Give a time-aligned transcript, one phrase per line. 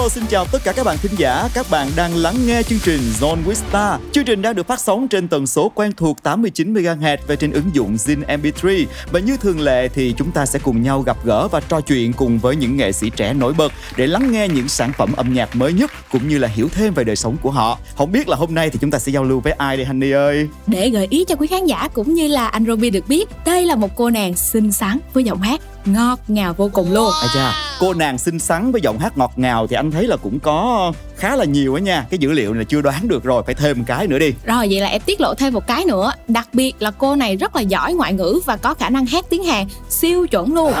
[0.00, 1.48] Hello, xin chào tất cả các bạn thính giả.
[1.54, 4.00] Các bạn đang lắng nghe chương trình Zone with Star.
[4.12, 7.52] Chương trình đang được phát sóng trên tần số quen thuộc 89 MHz và trên
[7.52, 8.86] ứng dụng Zin MP3.
[9.12, 12.12] Và như thường lệ thì chúng ta sẽ cùng nhau gặp gỡ và trò chuyện
[12.12, 15.34] cùng với những nghệ sĩ trẻ nổi bật để lắng nghe những sản phẩm âm
[15.34, 17.78] nhạc mới nhất cũng như là hiểu thêm về đời sống của họ.
[17.96, 20.10] Không biết là hôm nay thì chúng ta sẽ giao lưu với ai đây Honey
[20.10, 20.48] ơi?
[20.66, 23.66] Để gợi ý cho quý khán giả cũng như là anh Robin được biết, đây
[23.66, 27.12] là một cô nàng xinh xắn với giọng hát ngọt ngào vô cùng luôn.
[27.22, 30.16] À cha, cô nàng xinh xắn với giọng hát ngọt ngào thì anh thấy là
[30.16, 32.06] cũng có khá là nhiều á nha.
[32.10, 34.32] Cái dữ liệu này chưa đoán được rồi, phải thêm một cái nữa đi.
[34.44, 37.36] Rồi vậy là em tiết lộ thêm một cái nữa, đặc biệt là cô này
[37.36, 40.72] rất là giỏi ngoại ngữ và có khả năng hát tiếng Hàn siêu chuẩn luôn.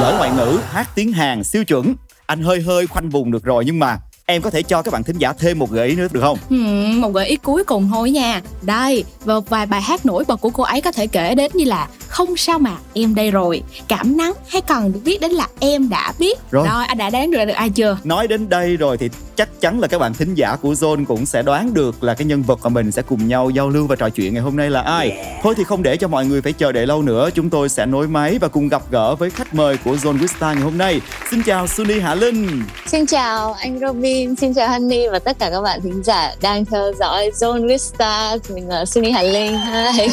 [0.00, 1.94] Giỏi ngoại ngữ, hát tiếng Hàn siêu chuẩn.
[2.26, 3.98] Anh hơi hơi khoanh vùng được rồi nhưng mà
[4.30, 6.38] em có thể cho các bạn thính giả thêm một gợi ý nữa được không?
[6.48, 8.40] Hmm, một gợi ý cuối cùng thôi nha.
[8.62, 11.64] Đây, và vài bài hát nổi bật của cô ấy có thể kể đến như
[11.64, 15.46] là Không sao mà em đây rồi, Cảm nắng hay còn được biết đến là
[15.60, 16.38] em đã biết.
[16.50, 16.66] Rồi.
[16.68, 17.98] Rồi anh đã đoán được được ai chưa?
[18.04, 21.26] Nói đến đây rồi thì chắc chắn là các bạn thính giả của Zone cũng
[21.26, 23.96] sẽ đoán được là cái nhân vật mà mình sẽ cùng nhau giao lưu và
[23.96, 25.26] trò chuyện ngày hôm nay là ai.
[25.42, 27.86] Thôi thì không để cho mọi người phải chờ đợi lâu nữa, chúng tôi sẽ
[27.86, 31.00] nối máy và cùng gặp gỡ với khách mời của Zone Wista ngày hôm nay.
[31.30, 32.62] Xin chào Sunny Hạ Linh.
[32.86, 36.64] Xin chào anh Robin, xin chào Honey và tất cả các bạn thính giả đang
[36.64, 38.50] theo dõi Zone with Stars.
[38.50, 39.56] Mình là Sunny Hà Linh.
[39.96, 40.08] Hi.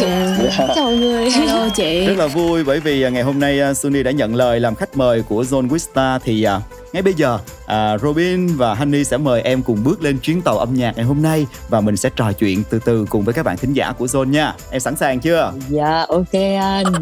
[0.76, 1.30] chào mọi người.
[1.32, 2.06] Hello chị.
[2.08, 4.76] Rất là vui bởi vì à, ngày hôm nay à, Sunny đã nhận lời làm
[4.76, 6.62] khách mời của Zone Wista thì à,
[6.98, 10.58] ngay bây giờ à, Robin và Honey sẽ mời em cùng bước lên chuyến tàu
[10.58, 13.44] âm nhạc ngày hôm nay và mình sẽ trò chuyện từ từ cùng với các
[13.44, 14.54] bạn thính giả của Zone nha.
[14.72, 15.54] Em sẵn sàng chưa?
[15.70, 16.86] Dạ, ok anh.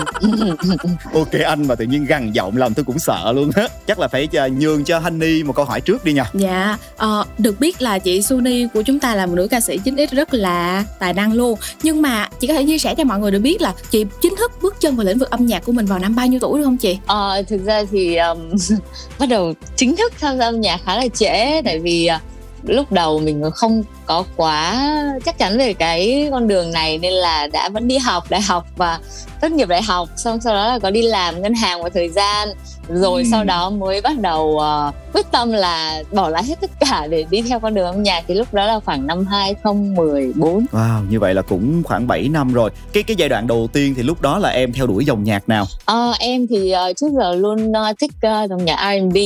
[1.13, 3.67] Ok anh mà tự nhiên gằn giọng làm tôi cũng sợ luôn á.
[3.87, 6.25] Chắc là phải à, nhường cho Honey một câu hỏi trước đi nha.
[6.33, 9.79] Dạ, ờ, được biết là chị Suni của chúng ta là một nữ ca sĩ
[9.85, 13.19] 9X rất là tài năng luôn Nhưng mà chị có thể chia sẻ cho mọi
[13.19, 15.71] người được biết là chị chính thức bước chân vào lĩnh vực âm nhạc của
[15.71, 16.99] mình vào năm bao nhiêu tuổi được không chị?
[17.05, 18.39] Ờ, thực ra thì um,
[19.19, 19.53] bắt đầu
[19.85, 22.21] chính thức tham gia âm nhạc khá là trễ, tại vì à,
[22.63, 24.91] lúc đầu mình không có quá
[25.25, 28.65] chắc chắn về cái con đường này nên là đã vẫn đi học đại học
[28.77, 28.99] và
[29.41, 32.09] tốt nghiệp đại học, xong sau đó là có đi làm ngân hàng một thời
[32.09, 32.49] gian
[32.89, 33.27] rồi Ừ.
[33.31, 37.25] sau đó mới bắt đầu uh, quyết tâm là bỏ lại hết tất cả để
[37.29, 41.19] đi theo con đường âm nhạc thì lúc đó là khoảng năm 2014 Wow, như
[41.19, 42.69] vậy là cũng khoảng 7 năm rồi.
[42.93, 45.49] Cái cái giai đoạn đầu tiên thì lúc đó là em theo đuổi dòng nhạc
[45.49, 45.65] nào?
[45.85, 48.11] Ờ, em thì uh, trước giờ luôn uh, thích
[48.43, 49.17] uh, dòng nhạc R&B,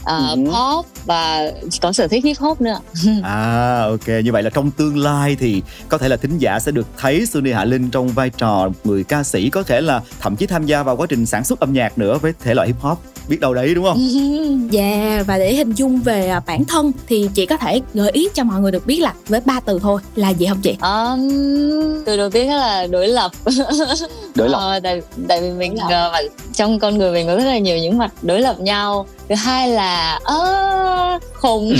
[0.00, 0.44] uh, Ừ.
[0.46, 1.52] pop và
[1.82, 2.78] có sở thích hip hop nữa.
[3.22, 6.72] À ok, như vậy là trong tương lai thì có thể là thính giả sẽ
[6.72, 10.00] được thấy Sunny Hạ Linh trong vai trò một người ca sĩ có thể là
[10.20, 12.66] thậm chí tham gia vào quá trình sản xuất âm nhạc nữa với thể loại
[12.68, 12.98] hip hop.
[13.28, 13.98] Biết đâu đấy đúng không?
[14.70, 18.28] Dạ, và để hình dung về à, bản thân thì chị có thể gợi ý
[18.34, 20.76] cho mọi người được biết là với ba từ thôi là gì không chị?
[20.82, 21.28] Um,
[22.06, 23.32] từ đầu tiên là đối lập.
[24.34, 24.58] Đối lập.
[24.58, 27.98] Ờ, tại, tại vì mình uh, trong con người mình có rất là nhiều những
[27.98, 29.06] mặt đối lập nhau.
[29.28, 31.74] Thứ hai là ơ khùng.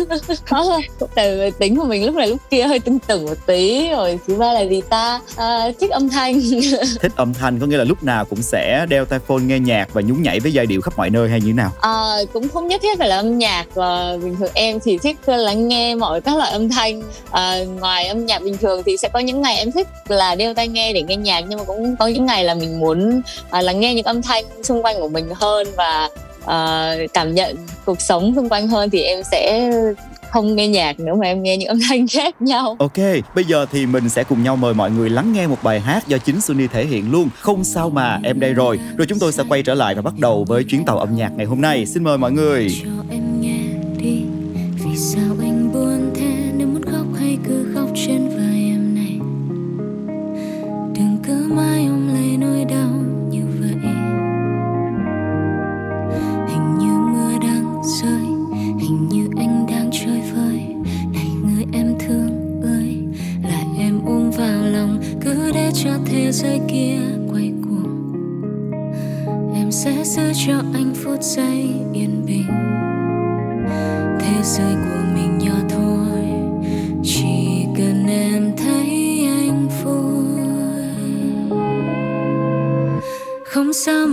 [0.50, 0.80] Đó,
[1.14, 3.90] tại vì tính của mình lúc này lúc kia hơi tưng tửng một tí.
[3.90, 5.20] Rồi thứ ba là gì ta?
[5.36, 6.40] Ờ, thích âm thanh.
[7.00, 9.88] Thích âm thanh có nghĩa là lúc nào cũng sẽ đeo tai phone nghe nhạc
[9.92, 11.72] và nhún nhảy với giai điệu khắp mọi nơi hay như thế nào?
[11.80, 15.16] à, cũng không nhất thiết phải là âm nhạc và bình thường em thì thích
[15.26, 18.96] ờ, lắng nghe mọi các loại âm thanh à, ngoài âm nhạc bình thường thì
[18.96, 21.64] sẽ có những ngày em thích là đeo tai nghe để nghe nhạc nhưng mà
[21.64, 25.00] cũng có những ngày là mình muốn à, lắng nghe những âm thanh xung quanh
[25.00, 26.08] của mình hơn và
[26.44, 29.70] ờ, cảm nhận cuộc sống xung quanh hơn thì em sẽ
[30.30, 32.76] không nghe nhạc nữa mà em nghe những âm thanh khác nhau.
[32.78, 32.98] Ok,
[33.34, 36.08] bây giờ thì mình sẽ cùng nhau mời mọi người lắng nghe một bài hát
[36.08, 37.28] do chính Sunny thể hiện luôn.
[37.40, 38.78] Không sao mà, em đây rồi.
[38.96, 41.30] Rồi chúng tôi sẽ quay trở lại và bắt đầu với chuyến tàu âm nhạc
[41.36, 41.86] ngày hôm nay.
[41.86, 42.68] Xin mời mọi người.
[42.84, 43.31] Cho em
[66.32, 66.98] thế giới kia
[67.32, 68.12] quay cuồng.
[69.54, 72.46] Em sẽ giữ cho anh phút giây yên bình.
[74.20, 76.22] Thế giới của mình nhỏ thôi,
[77.02, 80.24] chỉ cần em thấy anh vui.
[83.44, 84.06] Không sao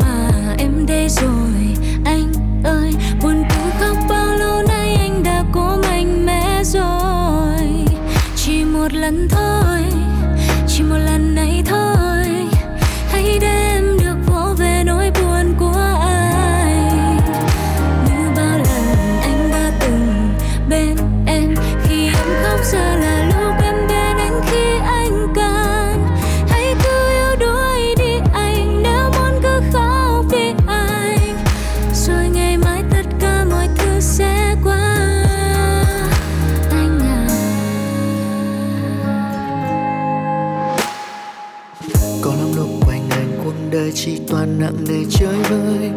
[44.30, 45.90] toàn nặng nề chơi vơi.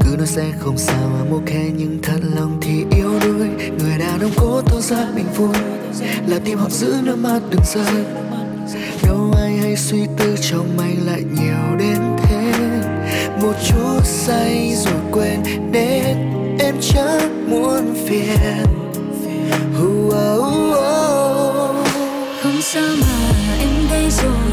[0.00, 3.48] Cứ nói sẽ không sao mà ok nhưng thật lòng thì yếu đuối.
[3.78, 5.54] Người đàn ông cố tỏ ra mình vui
[6.26, 8.04] là tim họ giữ nước mắt đừng rơi.
[9.02, 12.52] Đâu ai hay suy tư trong anh lại nhiều đến thế.
[13.42, 16.16] Một chút say rồi quên đến
[16.58, 18.64] em chẳng muốn phiền.
[19.82, 20.14] Uh, uh,
[20.72, 21.86] uh.
[22.42, 24.49] không sao mà em đây rồi.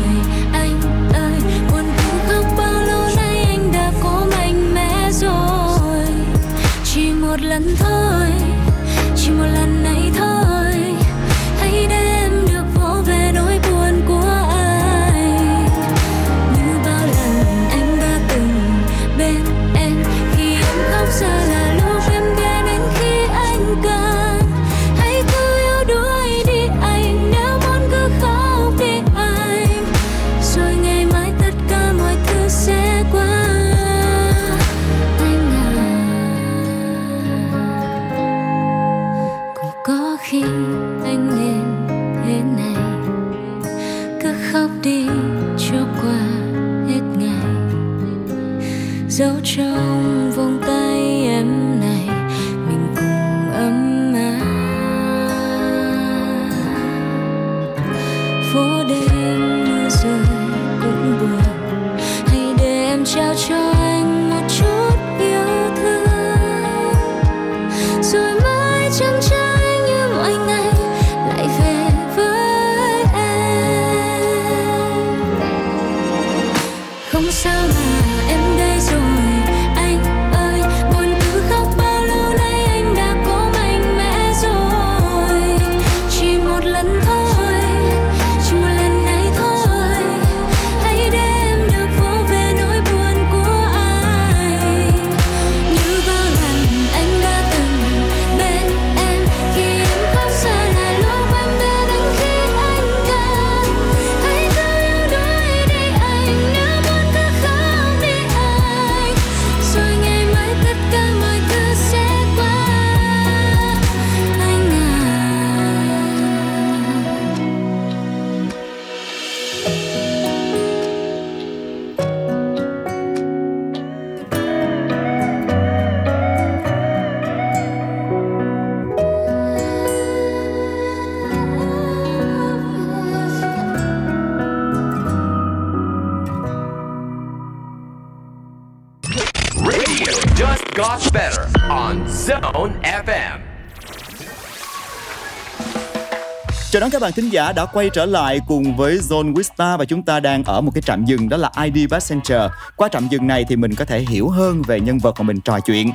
[147.08, 150.44] Bạn thính giả đã quay trở lại cùng với Zone Wista và chúng ta đang
[150.44, 152.42] ở một cái trạm dừng đó là ID Passenger.
[152.76, 155.42] Qua trạm dừng này thì mình có thể hiểu hơn về nhân vật mà mình
[155.42, 155.92] trò chuyện.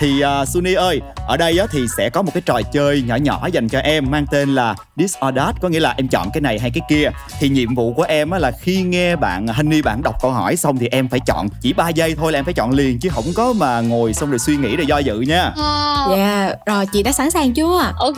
[0.00, 3.16] Thì uh, Suni ơi, ở đây á, thì sẽ có một cái trò chơi nhỏ
[3.16, 6.30] nhỏ dành cho em mang tên là This or That, có nghĩa là em chọn
[6.34, 7.10] cái này hay cái kia.
[7.40, 10.56] Thì nhiệm vụ của em á, là khi nghe bạn Honey bạn đọc câu hỏi
[10.56, 13.08] xong thì em phải chọn chỉ 3 giây thôi là em phải chọn liền chứ
[13.12, 15.52] không có mà ngồi xong rồi suy nghĩ rồi do dự nha.
[15.56, 17.92] À, Dạ, rồi chị đã sẵn sàng chưa?
[17.98, 18.16] ok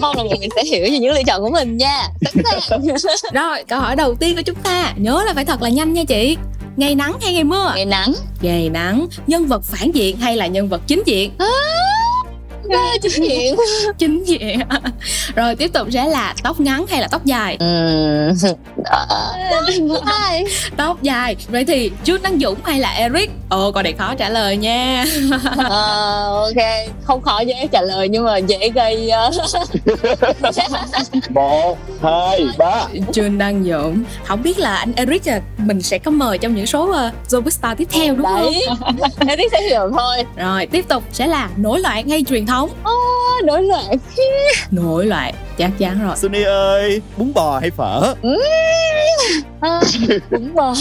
[0.00, 2.02] mong là mọi người sẽ hiểu cho những lựa chọn của mình nha
[2.34, 2.42] sẵn
[3.22, 5.92] sàng Rồi, câu hỏi đầu tiên của chúng ta Nhớ là phải thật là nhanh
[5.92, 6.36] nha chị
[6.76, 7.72] Ngày nắng hay ngày mưa?
[7.74, 11.30] ngày nắng Ngày nắng Nhân vật phản diện hay là nhân vật chính diện?
[11.38, 11.46] à,
[13.02, 13.56] chính diện.
[13.98, 14.60] Chính diện.
[15.34, 17.56] Rồi tiếp tục sẽ là tóc ngắn hay là tóc dài?
[17.60, 18.34] Ừm,
[18.84, 19.06] à,
[20.04, 20.44] ai?
[20.76, 21.36] Tóc dài.
[21.48, 23.30] Vậy thì Trương Đăng Dũng hay là Eric?
[23.48, 25.04] Ồ, câu này khó trả lời nha.
[25.56, 26.64] Ờ, ok.
[27.04, 29.34] Không khó dễ trả lời nhưng mà dễ gây uh...
[31.30, 32.86] một hai ba.
[33.12, 34.04] Trương Đăng Dũng.
[34.24, 37.78] Không biết là anh Eric à, mình sẽ có mời trong những số uh, Star
[37.78, 38.42] tiếp theo đúng không?
[38.42, 39.10] đấy.
[39.26, 40.24] em biết sẽ hiểu thôi.
[40.36, 42.51] Rồi tiếp tục sẽ là nổi loạn hay truyền thống?
[42.52, 42.92] Ờ,
[43.44, 43.84] nổi loạn
[44.70, 46.16] Nổi loạn chắc chắn rồi.
[46.16, 48.14] Suni ơi, bún bò hay phở?
[49.60, 49.80] à,
[50.30, 50.74] đúng bò.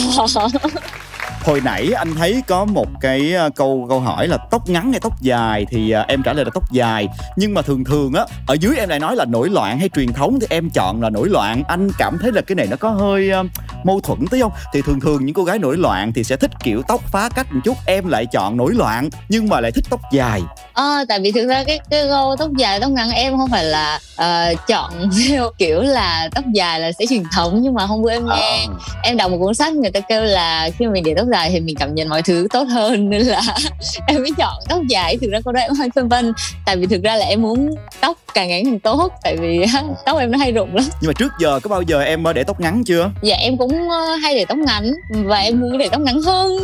[1.46, 5.00] Hồi nãy anh thấy có một cái ờ, câu câu hỏi là tóc ngắn hay
[5.00, 7.08] tóc dài thì ờ, em trả lời là tóc dài.
[7.36, 10.14] Nhưng mà thường thường á ở dưới em lại nói là nổi loạn hay truyền
[10.14, 11.64] thống thì em chọn là nổi loạn.
[11.68, 13.44] Anh cảm thấy là cái này nó có hơi ờ,
[13.84, 14.52] mâu thuẫn tí không?
[14.74, 17.48] Thì thường thường những cô gái nổi loạn thì sẽ thích kiểu tóc phá cách
[17.54, 20.42] một chút em lại chọn nổi loạn nhưng mà lại thích tóc dài
[20.82, 23.66] Ờ, tại vì thực ra cái cái gu tóc dài tóc ngắn em không phải
[23.66, 24.92] là ờ, chọn
[25.28, 28.68] theo kiểu là tóc dài là sẽ truyền thống nhưng mà hôm bữa em nghe
[29.04, 31.60] em đọc một cuốn sách người ta kêu là khi mình để tóc dài thì
[31.60, 33.42] mình cảm nhận mọi thứ tốt hơn nên là
[34.08, 35.18] em mới chọn tóc dài.
[35.22, 36.34] Thực ra câu đó em hơi phân vân
[36.66, 37.70] tại vì thực ra là em muốn
[38.02, 39.66] tóc càng ngắn càng tốt tại vì
[40.06, 40.86] tóc em nó hay rụng lắm.
[41.02, 43.12] Nhưng mà trước giờ có bao giờ em để tóc ngắn chưa?
[43.22, 43.90] Dạ em cũng
[44.22, 46.58] hay để tóc ngắn và em muốn để tóc ngắn hơn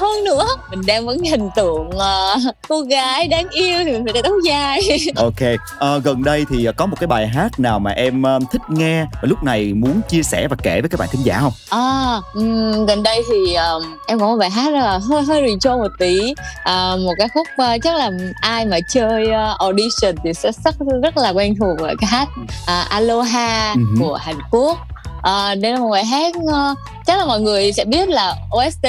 [0.00, 0.46] hơn nữa.
[0.70, 4.32] Mình đang vẫn hình tượng uh, cô gái đáng yêu thì mình phải để tóc
[4.44, 4.80] dài
[5.16, 5.40] ok
[5.78, 9.04] à, gần đây thì có một cái bài hát nào mà em uh, thích nghe
[9.12, 11.52] và lúc này muốn chia sẻ và kể với các bạn thính giả không?
[11.70, 15.76] À um, gần đây thì um, em có một bài hát là hơi hơi retro
[15.76, 16.20] một tí.
[16.30, 20.74] Uh, một cái khúc uh, chắc là ai mà chơi uh, audition thì sẽ rất
[21.02, 24.00] rất là quen thuộc với cái hát uh, Aloha uh-huh.
[24.00, 24.78] của Hàn Quốc.
[25.22, 28.86] À, đây là một bài hát uh, chắc là mọi người sẽ biết là OST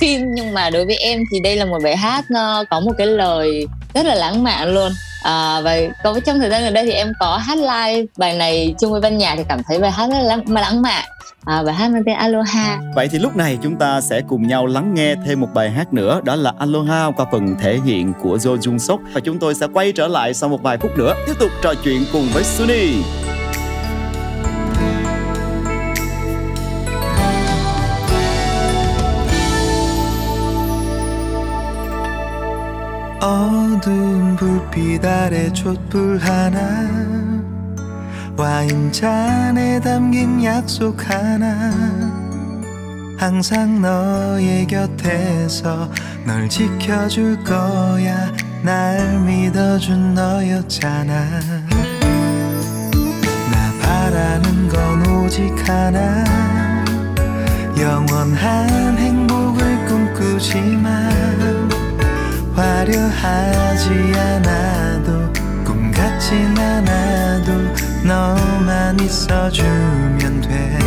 [0.00, 2.92] phim nhưng mà đối với em thì đây là một bài hát uh, có một
[2.98, 4.92] cái lời rất là lãng mạn luôn.
[5.22, 8.74] À, và có trong thời gian gần đây thì em có hát live bài này
[8.80, 11.04] chung với ban nhạc thì cảm thấy bài hát rất là lãng, lãng mạn.
[11.44, 12.78] À, bài hát mang tên Aloha.
[12.94, 15.92] Vậy thì lúc này chúng ta sẽ cùng nhau lắng nghe thêm một bài hát
[15.92, 19.54] nữa đó là Aloha qua phần thể hiện của Jo Jung Sok và chúng tôi
[19.54, 22.44] sẽ quay trở lại sau một vài phút nữa tiếp tục trò chuyện cùng với
[22.44, 23.02] Sunny
[33.82, 36.60] 어두운 불빛 아래 촛불 하나
[38.36, 41.70] 와인잔에 담긴 약속 하나.
[43.18, 45.90] 항상 너의 곁에서
[46.24, 48.32] 널 지켜줄 거야.
[48.62, 51.40] 날 믿어준 너였잖아.
[53.50, 56.24] 나 바라는 건 오직 하나.
[57.78, 60.81] 영원한 행복을 꿈꾸지만
[62.62, 65.32] 화려하지 않아도
[65.64, 67.52] 꿈 같진 않아도
[68.04, 70.78] 너만 있어주면 돼.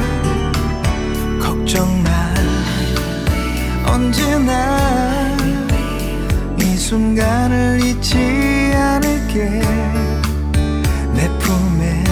[1.41, 2.33] 걱정 마.
[3.91, 5.35] 언제나
[6.61, 9.61] 이 순간을 잊지 않을게.
[11.13, 12.03] 내 품에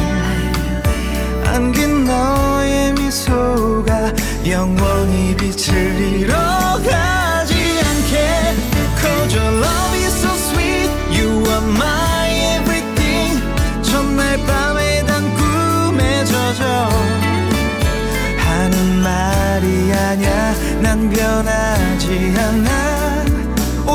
[1.45, 4.11] 안긴 너의 미소가
[4.45, 7.02] 영원히 빛을 잃어가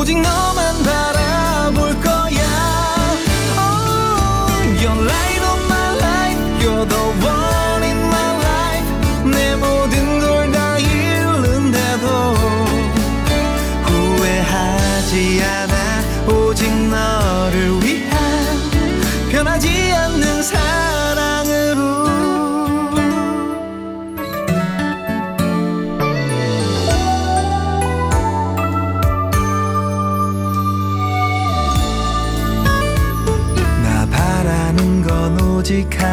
[0.09, 0.68] holding my.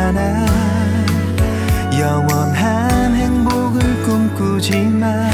[0.06, 0.46] 하나
[1.98, 5.32] 영원한 행복을 꿈꾸지만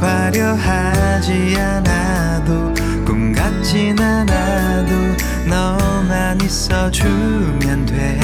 [0.00, 2.72] 화려하지 않아도
[3.04, 4.94] 꿈 같진 않아도
[5.44, 8.20] 너만 있어주면 돼.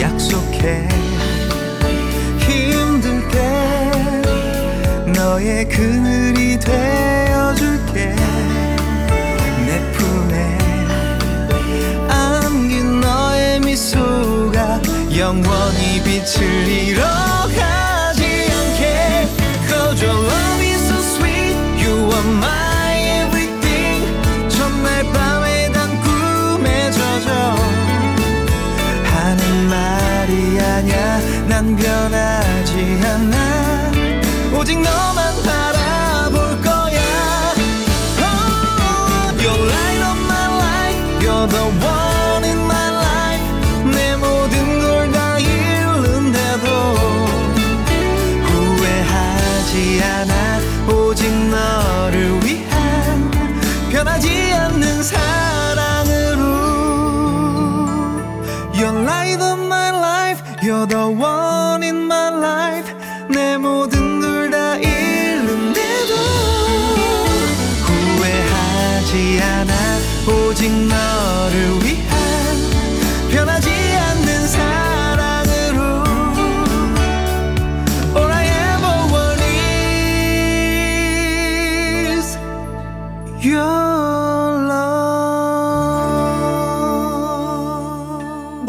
[0.00, 0.88] 약속해.
[2.38, 3.38] 힘들게
[5.14, 7.21] 너의 그늘이 되
[15.16, 19.28] 영원히 빛을 잃어가지 않게
[19.68, 27.56] Cause your love is so sweet You are my everything 첫날 밤에 단 꿈에 젖어
[29.04, 33.92] 하는 말이 아냐 난 변하지 않아
[34.58, 35.41] 오직 너만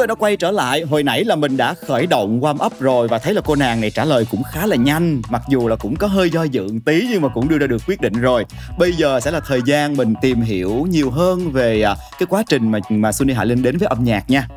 [0.03, 0.81] tôi đã quay trở lại.
[0.81, 3.81] Hồi nãy là mình đã khởi động warm up rồi và thấy là cô nàng
[3.81, 6.67] này trả lời cũng khá là nhanh, mặc dù là cũng có hơi do dự
[6.85, 8.45] tí nhưng mà cũng đưa ra được quyết định rồi.
[8.77, 12.43] Bây giờ sẽ là thời gian mình tìm hiểu nhiều hơn về à, cái quá
[12.49, 14.47] trình mà mà Sunny Hạ Linh đến với âm nhạc nha.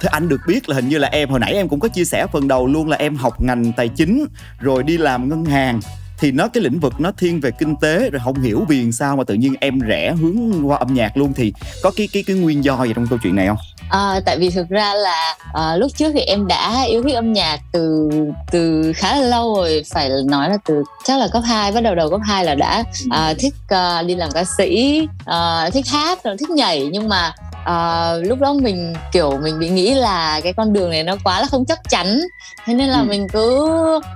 [0.00, 2.04] Thế anh được biết là hình như là em, hồi nãy em cũng có chia
[2.04, 4.26] sẻ phần đầu luôn là em học ngành tài chính,
[4.60, 5.80] rồi đi làm ngân hàng
[6.18, 9.16] thì nó cái lĩnh vực nó thiên về kinh tế rồi không hiểu vì sao
[9.16, 11.32] mà tự nhiên em rẽ hướng qua âm nhạc luôn.
[11.36, 13.56] Thì có cái cái cái nguyên do gì trong câu chuyện này không?
[13.90, 17.32] À, tại vì thực ra là à, lúc trước thì em đã yêu thích âm
[17.32, 18.10] nhạc từ
[18.50, 19.82] từ khá là lâu rồi.
[19.94, 22.84] Phải nói là từ chắc là cấp 2 bắt đầu đầu cấp 2 là đã
[23.10, 26.88] à, thích à, đi làm ca sĩ à, thích hát rồi thích nhảy.
[26.92, 27.32] Nhưng mà
[27.64, 31.40] à, lúc đó mình kiểu mình bị nghĩ là cái con đường này nó quá
[31.40, 32.20] là không chắc chắn.
[32.66, 33.04] Thế nên là Ừ.
[33.04, 33.66] mình cứ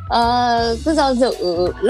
[0.06, 1.34] uh, cứ do dự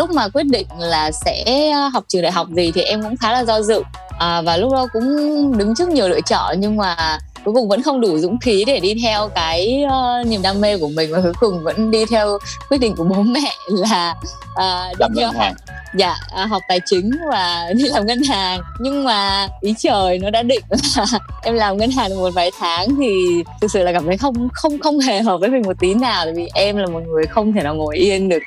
[0.01, 3.17] lúc mà quyết định là sẽ ờ, học trường đại học gì thì em cũng
[3.17, 3.83] khá là do dự.
[4.19, 7.83] À, và lúc đó cũng đứng trước nhiều lựa chọn nhưng mà cuối cùng vẫn
[7.83, 11.21] không đủ dũng khí để đi theo cái uh, niềm đam mê của mình và
[11.23, 12.39] cuối cùng vẫn đi theo
[12.71, 14.15] quyết định của bố mẹ là
[14.53, 15.55] uh, làm đi theo hàng.
[15.95, 18.61] Dạ à, học tài chính và đi làm ngân hàng.
[18.81, 20.65] Nhưng mà ý trời nó đã định
[20.97, 21.07] là
[21.43, 24.49] em làm ngân hàng được một vài tháng thì thực sự là cảm thấy không
[24.53, 26.25] không không hề hợp với mình một tí nào.
[26.25, 28.43] Tại vì em là một người không thể nào ngồi yên được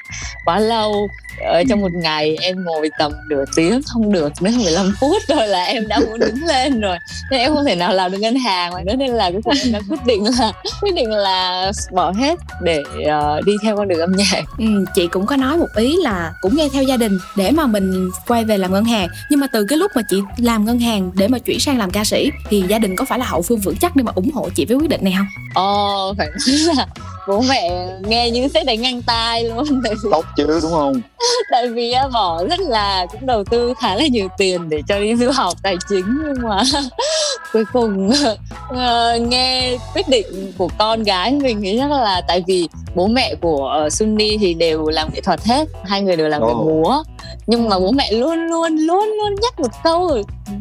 [0.46, 1.08] quá lâu.
[1.46, 5.48] Ở trong một ngày em ngồi tầm nửa tiếng không được đến 15 phút rồi
[5.48, 6.98] là em đã muốn đứng lên rồi.
[7.32, 9.54] Nên em không thể nào làm được ngân hàng mà nữa nên là cuối cùng
[9.64, 13.88] em đã quyết định là quyết định là bỏ hết để uh, đi theo con
[13.88, 14.44] đường âm nhạc.
[14.58, 17.66] Ừ, chị cũng có nói một ý là cũng nghe theo gia đình để mà
[17.66, 19.08] mình quay về làm ngân hàng.
[19.30, 21.92] Nhưng mà từ cái lúc mà chị làm ngân hàng để mà chuyển sang làm
[21.92, 24.32] ca sĩ thì gia đình có phải là hậu phương vững chắc để mà ủng
[24.34, 25.28] hộ chị với quyết định này không?
[25.56, 26.88] Ồ, phải nói là
[27.28, 27.70] bố mẹ
[28.08, 29.82] nghe những xét đánh ngang tai luôn.
[29.84, 31.02] Tại vì, tốt chứ đúng không?
[31.52, 35.00] Tại vì á, bỏ rất là cũng đầu tư khá là nhiều tiền để cho
[35.00, 36.64] đi du học tài chính nhưng mà
[37.54, 38.12] cuối cùng.
[38.70, 43.36] Ờ, nghe quyết định của con gái mình thì chắc là tại vì bố mẹ
[43.42, 46.54] của uh, Sunny thì đều làm nghệ thuật hết hai người đều làm Ồ.
[46.54, 47.04] múa.
[47.48, 50.18] Nhưng mà bố mẹ luôn luôn luôn luôn nhắc một câu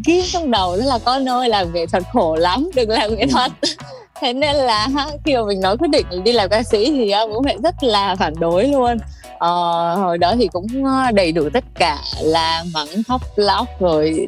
[0.06, 3.26] ghi trong đầu đó là con ơi làm nghệ thuật khổ lắm đừng làm nghệ
[3.26, 3.52] thuật.
[4.20, 4.88] Thế nên là
[5.24, 8.16] khi mà mình nói quyết định đi làm ca sĩ thì bố mẹ rất là
[8.18, 8.96] phản đối luôn
[9.42, 14.26] uh, hồi đó thì cũng ờ, đầy đủ tất cả là mắng khóc lóc rồi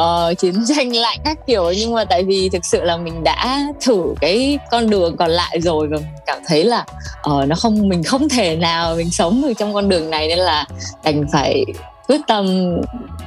[0.00, 1.72] uh, chiến tranh lạnh các kiểu.
[1.76, 5.60] Nhưng mà tại vì thực sự là mình đã thử cái con đường còn lại
[5.60, 6.84] rồi và mình cảm thấy là
[7.30, 10.38] uh, nó không mình không thể nào mình sống được trong con đường này nên
[10.38, 10.66] là
[11.04, 11.64] đành phải
[12.08, 12.46] quyết tâm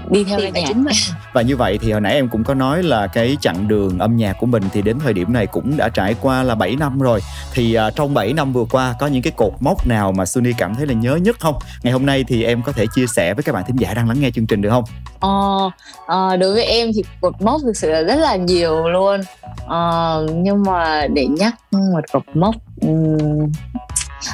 [0.09, 0.95] đi theo cái chính mình.
[1.33, 4.17] Và như vậy thì hồi nãy em cũng có nói là cái chặng đường âm
[4.17, 6.99] nhạc của mình thì đến thời điểm này cũng đã trải qua là 7 năm
[6.99, 7.19] rồi.
[7.53, 10.53] Thì à, trong 7 năm vừa qua có những cái cột mốc nào mà Sunny
[10.57, 11.55] cảm thấy là nhớ nhất không?
[11.83, 14.07] Ngày hôm nay thì em có thể chia sẻ với các bạn thính giả đang
[14.07, 14.83] lắng nghe chương trình được không?
[15.19, 15.69] Ờ,
[16.05, 19.21] ờ, đối với em thì cột mốc thực sự là rất là nhiều luôn
[19.67, 23.51] Ờ, nhưng mà để nhắc một cột mốc ừm,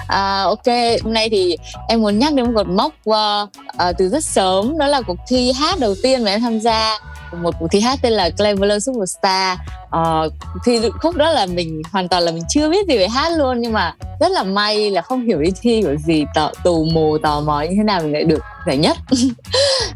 [0.07, 0.65] À, ok,
[1.03, 3.49] hôm nay thì em muốn nhắc đến một cột mốc uh,
[3.89, 4.77] uh, từ rất sớm.
[4.77, 6.97] Đó là cuộc thi hát đầu tiên mà em tham gia
[7.31, 9.57] một cuộc thi hát tên là Cleveland Superstar.
[9.89, 10.29] Ờ,
[10.65, 13.61] thì khúc đó là mình hoàn toàn là mình chưa biết gì về hát luôn
[13.61, 17.17] nhưng mà rất là may là không hiểu đi thi của gì tò, tù mù
[17.17, 18.97] tò mò như thế nào mình lại được giải nhất.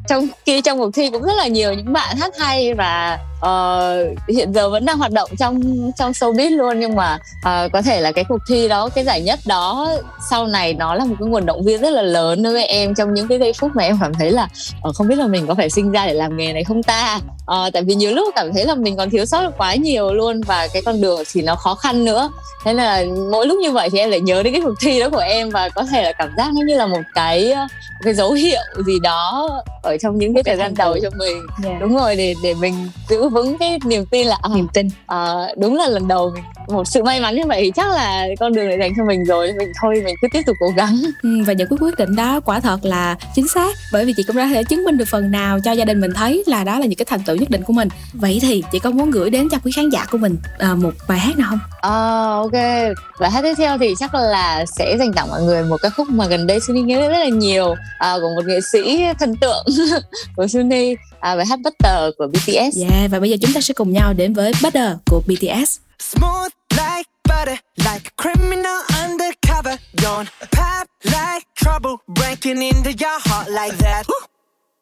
[0.08, 4.30] Trong khi trong cuộc thi cũng rất là nhiều những bạn hát hay và uh,
[4.30, 5.62] hiện giờ vẫn đang hoạt động trong
[5.98, 9.22] trong showbiz luôn nhưng mà uh, có thể là cái cuộc thi đó cái giải
[9.22, 9.92] nhất đó
[10.30, 12.96] sau này nó là một cái nguồn động viên rất là lớn đối với em
[12.96, 14.48] trong những cái giây phút mà em cảm thấy là
[14.88, 17.20] uh, không biết là mình có phải sinh ra để làm nghề này không ta?
[17.46, 20.42] Ờ, tại vì nhiều lúc cảm thấy là mình còn thiếu sót quá nhiều luôn
[20.42, 22.32] và cái con đường thì nó khó khăn nữa.
[22.64, 25.00] Thế nên là mỗi lúc như vậy thì em lại nhớ đến cái cuộc thi
[25.00, 28.02] đó của em và có thể là cảm giác nó như là một cái một
[28.04, 29.50] cái dấu hiệu gì đó
[29.84, 31.38] ở trong những cái thời gian đầu cho mình.
[31.80, 32.74] Đúng rồi để để mình
[33.10, 34.88] giữ vững cái niềm tin là à, niềm tin.
[35.08, 38.28] à, đúng là lần đầu mình một sự may mắn như vậy thì chắc là
[38.40, 39.54] con đường này dành cho mình rồi.
[39.60, 41.02] Mình thôi mình cứ tiếp tục cố gắng.
[41.24, 44.24] Ừ, và những cái quyết định đó quả thật là chính xác bởi vì chị
[44.24, 46.80] cũng đã thể chứng minh được phần nào cho gia đình mình thấy là đó
[46.80, 47.88] là những cái thành tựu nhất định của mình.
[48.14, 50.94] Vậy thì chị có muốn gửi đến cho quý khán giả của mình à, một
[51.08, 51.60] bài hát nào không?
[51.82, 51.92] À,
[52.36, 52.96] ok.
[53.20, 56.10] Và hát tiếp theo thì chắc là sẽ dành tặng mọi người một ca khúc
[56.10, 59.66] mà gần đây Sunny nhớ rất là nhiều à, của một nghệ sĩ thần tượng
[60.36, 60.96] của Sunny.
[61.20, 64.14] À, bài hát Butter của BTS yeah và bây giờ chúng ta sẽ cùng nhau
[64.14, 69.78] đến với Butter của BTS Smooth like butter, like a criminal undercover.
[69.96, 74.06] Don't pop like trouble, breaking into your heart like that.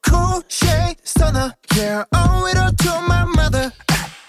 [0.08, 3.72] Cool shade stunner, yeah, owe it all to my mother.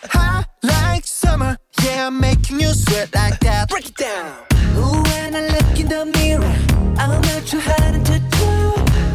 [0.04, 3.68] Hot like summer, yeah, I'm making you sweat like that.
[3.68, 4.37] Break it down.
[4.76, 6.54] Ooh, when I look in the mirror,
[6.98, 8.48] I'm not too hard to do.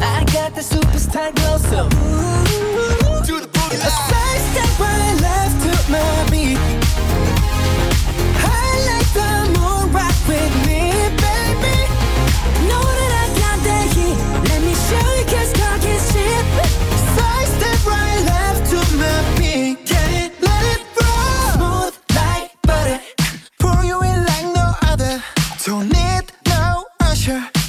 [0.02, 3.76] I got the superstar glow, so ooh, do the boogie.
[3.76, 6.35] A side step right left to my beat.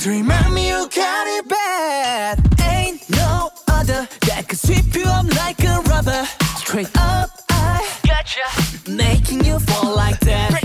[0.02, 2.40] To remind me you got it bad.
[2.62, 6.24] Ain't no other that could sweep you up like a rubber.
[6.58, 8.92] Straight up, I gotcha.
[8.92, 10.57] Making you fall like that.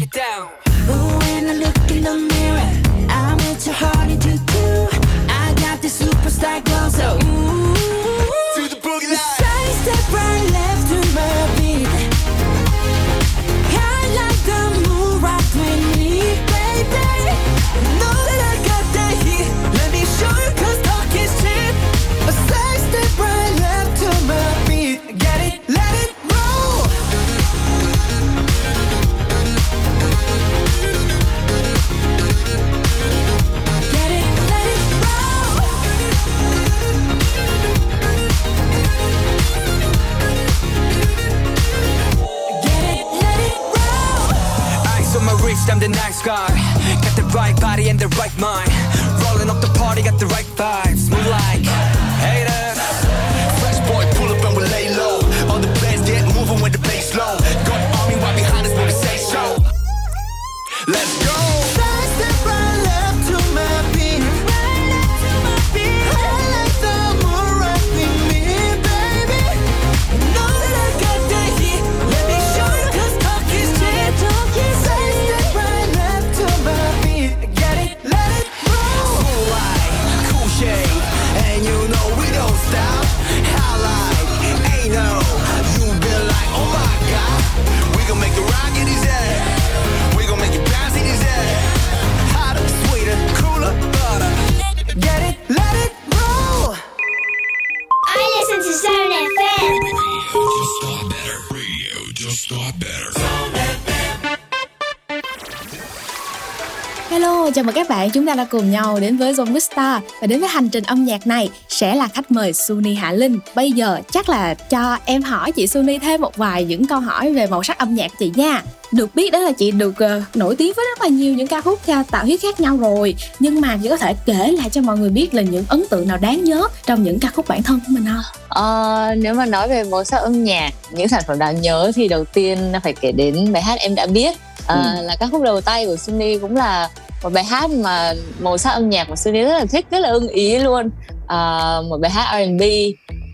[108.33, 111.27] Ta đã cùng nhau đến với Zone Vista và đến với hành trình âm nhạc
[111.27, 113.39] này sẽ là khách mời Suni Hạ Linh.
[113.55, 117.33] Bây giờ chắc là cho em hỏi chị Suni thêm một vài những câu hỏi
[117.33, 118.63] về màu sắc âm nhạc chị nha.
[118.93, 121.61] Được biết đó là chị được ờ, nổi tiếng với rất là nhiều những ca
[121.61, 124.81] khúc uh, tạo huyết khác nhau rồi Nhưng mà chị có thể kể lại cho
[124.81, 127.63] mọi người biết là những ấn tượng nào đáng nhớ trong những ca khúc bản
[127.63, 128.23] thân của mình không?
[128.49, 132.09] Ờ, nếu mà nói về màu sắc âm nhạc những sản phẩm đáng nhớ thì
[132.09, 135.61] đầu tiên phải kể đến bài hát em đã biết Ờ, là ca khúc đầu
[135.61, 136.89] tay của Sunny cũng là
[137.23, 140.09] một bài hát mà màu sắc âm nhạc của Sunny rất là thích rất là
[140.09, 140.91] ưng ý luôn.
[141.27, 142.63] Ờ, một bài hát R&B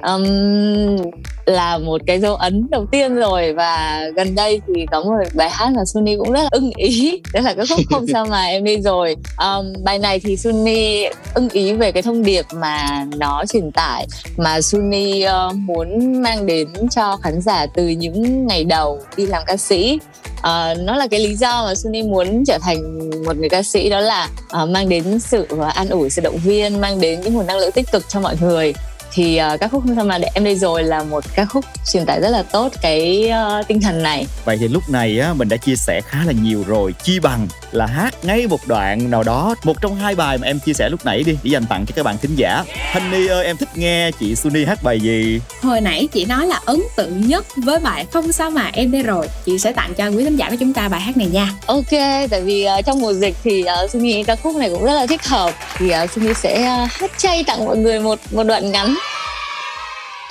[0.07, 0.25] um,
[1.49, 5.51] là một cái dấu ấn đầu tiên rồi và gần đây thì có một bài
[5.51, 7.23] hát mà Sunny cũng rất là ưng ý.
[7.33, 9.17] Đó là cái khúc không sao mà em đi rồi.
[9.39, 14.07] Um, bài này thì Sunny ưng ý về cái thông điệp mà nó truyền tải
[14.37, 19.43] mà Sunny uh, muốn mang đến cho khán giả từ những ngày đầu đi làm
[19.47, 19.99] ca sĩ.
[20.39, 23.91] Uh, nó là cái lý do mà Sunny muốn trở thành một người ca sĩ
[23.91, 24.29] đó là
[24.63, 27.73] uh, mang đến sự an ủi sự động viên mang đến những nguồn năng lượng
[27.73, 28.75] tích cực cho mọi người
[29.19, 31.65] thì uh, các khúc không sao mà để em đây rồi là một ca khúc
[31.93, 34.27] truyền tải rất là tốt cái ờ, tinh thần này.
[34.45, 36.95] Vậy thì lúc này á mình đã chia sẻ khá là nhiều rồi.
[37.03, 40.61] Chi bằng là hát ngay một đoạn nào đó Một trong hai bài mà em
[40.61, 41.37] chia sẻ lúc nãy đi.
[41.43, 42.65] Để dành tặng cho các bạn thính giả.
[42.93, 45.41] Honey ơi em thích nghe chị Suni hát bài gì?
[45.63, 49.03] Hồi nãy chị nói là ấn tượng nhất với bài Không sao mà em đây
[49.03, 49.29] rồi.
[49.45, 51.53] Chị sẽ tặng cho quý khán giả của chúng ta bài hát này nha.
[51.67, 51.91] Ok
[52.31, 54.95] tại vì ờ, trong mùa dịch thì uh, Sunny nghĩ ca khúc này cũng rất
[54.95, 55.55] là thích hợp.
[55.77, 58.95] Thì uh, Sunny sẽ ờ, hát chay tặng mọi người một một đoạn ngắn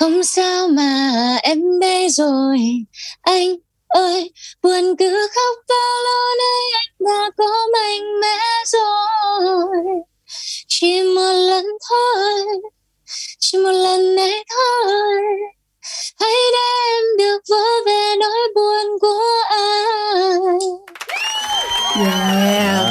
[0.00, 1.10] không sao mà
[1.42, 2.58] em đây rồi.
[3.22, 3.56] Anh
[3.88, 9.76] ơi, buồn cứ khóc bao lâu nay anh đã có mạnh mẽ rồi?
[10.68, 12.46] Chỉ một lần thôi,
[13.38, 15.20] chỉ một lần này thôi.
[16.20, 20.58] Hãy để em được vỡ về nỗi buồn của anh.
[21.98, 22.86] Yeah.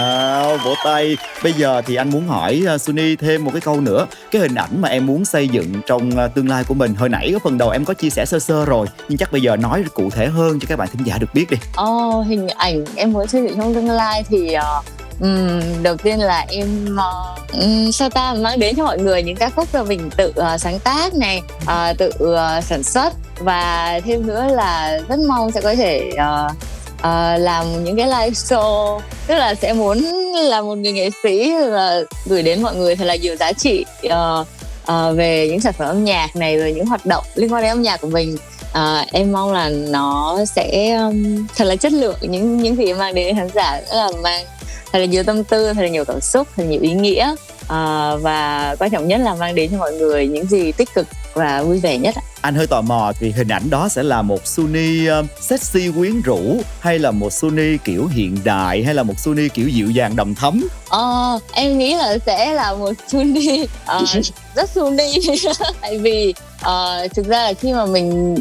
[0.47, 1.17] Wow, vỗ tay.
[1.43, 4.05] Bây giờ thì anh muốn hỏi uh, Suni thêm một cái câu nữa.
[4.31, 7.09] Cái hình ảnh mà em muốn xây dựng trong uh, tương lai của mình Hồi
[7.09, 9.55] nãy ở phần đầu em có chia sẻ sơ sơ rồi Nhưng chắc bây giờ
[9.55, 11.57] nói cụ thể hơn cho các bạn thính giả được biết đi.
[11.75, 14.81] Ồ, hình ảnh em muốn xây dựng trong tương lai thì ờ,
[15.19, 19.35] ừm, đầu tiên là em ờ, ừm, sao ta mang đến cho mọi người những
[19.35, 23.13] ca khúc mà mình tự ờ, sáng tác này, ờ, tự ờ, sản xuất.
[23.39, 26.49] Và thêm nữa là rất mong sẽ có thể ờ,
[26.97, 28.99] uh, làm những cái live show.
[29.27, 29.97] Tức là sẽ muốn
[30.33, 33.86] là một người nghệ sĩ là gửi đến mọi người thật là nhiều giá trị
[34.05, 34.47] uh,
[34.91, 37.71] uh, về những sản phẩm âm nhạc này rồi những hoạt động liên quan đến
[37.71, 38.38] âm nhạc của mình.
[38.71, 42.97] Uh, em mong là nó sẽ um, thật là chất lượng những những gì em
[42.97, 43.81] mang đến khán giả.
[43.89, 44.45] Rất là mang
[44.91, 47.36] thật là nhiều tâm tư thật là nhiều cảm xúc thật là nhiều ý nghĩa.
[47.62, 51.07] Uh, và quan trọng nhất là mang đến cho mọi người những gì tích cực
[51.38, 52.21] và vui vẻ nhất ạ.
[52.41, 56.21] Anh hơi tò mò thì hình ảnh đó sẽ là một Suni uh, sexy quyến
[56.21, 60.15] rũ Hay là một Suni kiểu hiện đại Hay là một Suni kiểu dịu dàng
[60.15, 64.06] đầm thấm Ờ, em nghĩ là sẽ là một Sunny ờ,
[64.56, 65.13] rất Sunny
[65.82, 68.36] tại vì ờ, thực ra là khi mà mình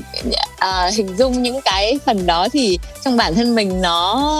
[0.58, 4.36] ờ, hình dung những cái phần đó thì trong bản thân mình nó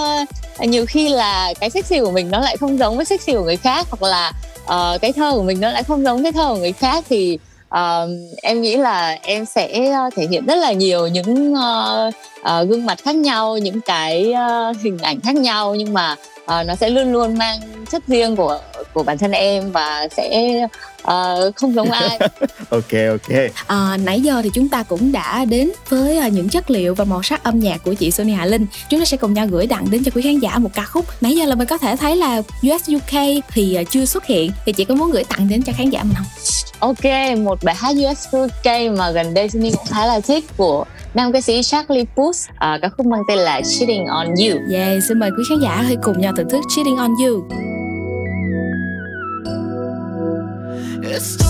[0.61, 3.57] nhiều khi là cái sexy của mình nó lại không giống với sexy của người
[3.57, 4.33] khác hoặc là
[4.67, 7.39] ờ, cái thơ của mình nó lại không giống cái thơ của người khác thì
[7.69, 8.09] ờ,
[8.43, 12.87] em nghĩ là em sẽ ờ, thể hiện rất là nhiều những uh, uh, gương
[12.87, 14.35] mặt khác nhau những cái
[14.71, 15.75] uh, hình ảnh khác nhau.
[15.75, 18.61] Nhưng mà ờ, nó sẽ luôn luôn mang chất riêng của
[18.93, 20.53] của bản thân em và sẽ
[21.03, 22.19] ờ, không giống ai
[22.71, 26.95] Ok ok À, nãy giờ thì chúng ta cũng đã đến với những chất liệu
[26.95, 28.67] và màu sắc âm nhạc của chị Sonia Hạ Linh.
[28.91, 31.05] Chúng ta sẽ cùng nhau gửi tặng đến cho quý khán giả một ca khúc.
[31.21, 33.21] Nãy giờ là mình có thể thấy là US UK
[33.53, 36.15] thì chưa xuất hiện thì chị có muốn gửi tặng đến cho khán giả mình
[36.17, 36.27] không?
[36.79, 40.85] Ok, một bài hát US UK mà gần đây Sunny cũng khá là thích của
[41.15, 45.05] nam ca sĩ Charlie Puth uh, ca khúc mang tên là Cheating on You Yeah,
[45.09, 47.49] xin mời quý khán giả hãy cùng nhau thưởng thức Cheating on You.
[51.03, 51.46] It's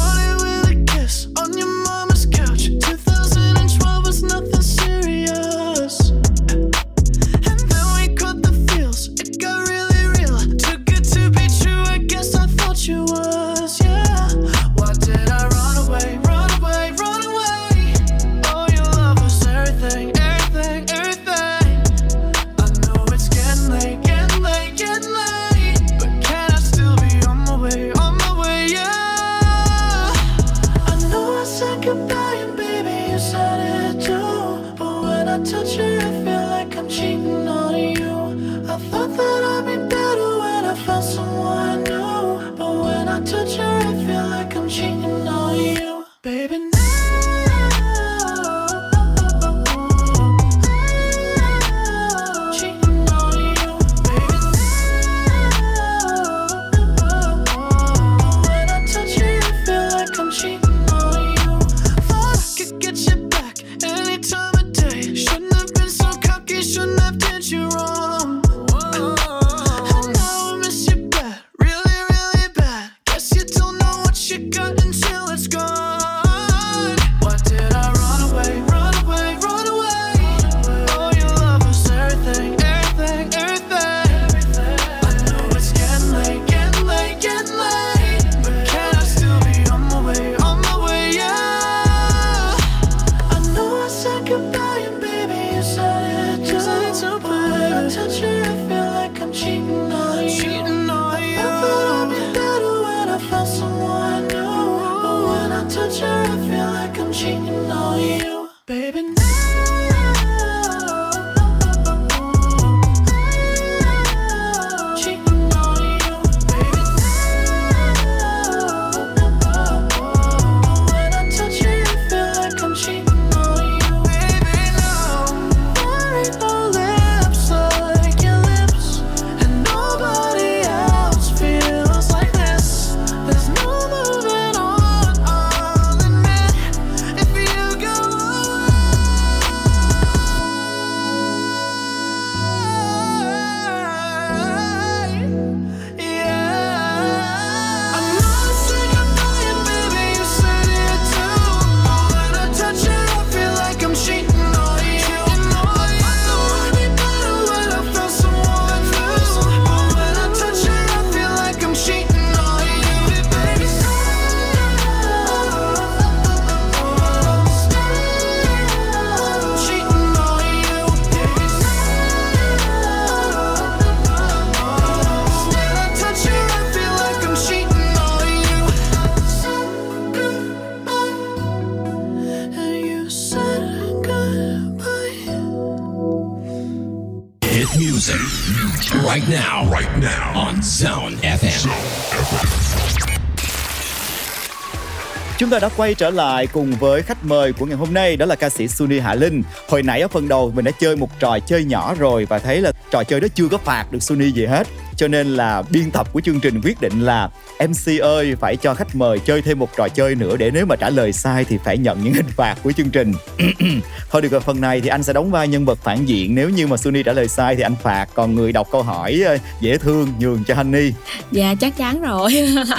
[195.56, 198.34] ta đã quay trở lại cùng với khách mời của ngày hôm nay, đó là
[198.34, 199.42] ca sĩ Suni Hạ Linh.
[199.68, 202.60] Hồi nãy ở phần đầu mình đã chơi một trò chơi nhỏ rồi và thấy
[202.60, 204.66] là trò chơi đó chưa có phạt được Suni gì hết.
[204.96, 207.28] Cho nên là biên tập của chương trình quyết định là
[207.60, 210.76] MC ơi phải cho khách mời chơi thêm một trò chơi nữa để nếu mà
[210.76, 213.12] trả lời sai thì phải nhận những hình phạt của chương trình.
[214.10, 216.48] Thôi được rồi phần này thì anh sẽ đóng vai nhân vật phản diện nếu
[216.48, 219.38] như mà Suni trả lời sai thì anh phạt còn người đọc câu hỏi ờ,
[219.60, 220.92] dễ thương nhường cho Honey.
[221.32, 222.30] Dạ chắc chắn rồi.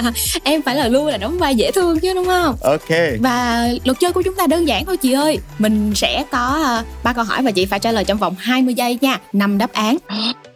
[0.42, 2.56] em phải là luôn là đóng vai dễ thương chứ đúng không?
[2.62, 2.88] Ok.
[3.20, 5.38] Và luật chơi của chúng ta đơn giản thôi chị ơi.
[5.58, 8.74] Mình sẽ có ờ, ba câu hỏi và chị phải trả lời trong vòng 20
[8.74, 9.18] giây nha.
[9.32, 9.96] năm đáp án.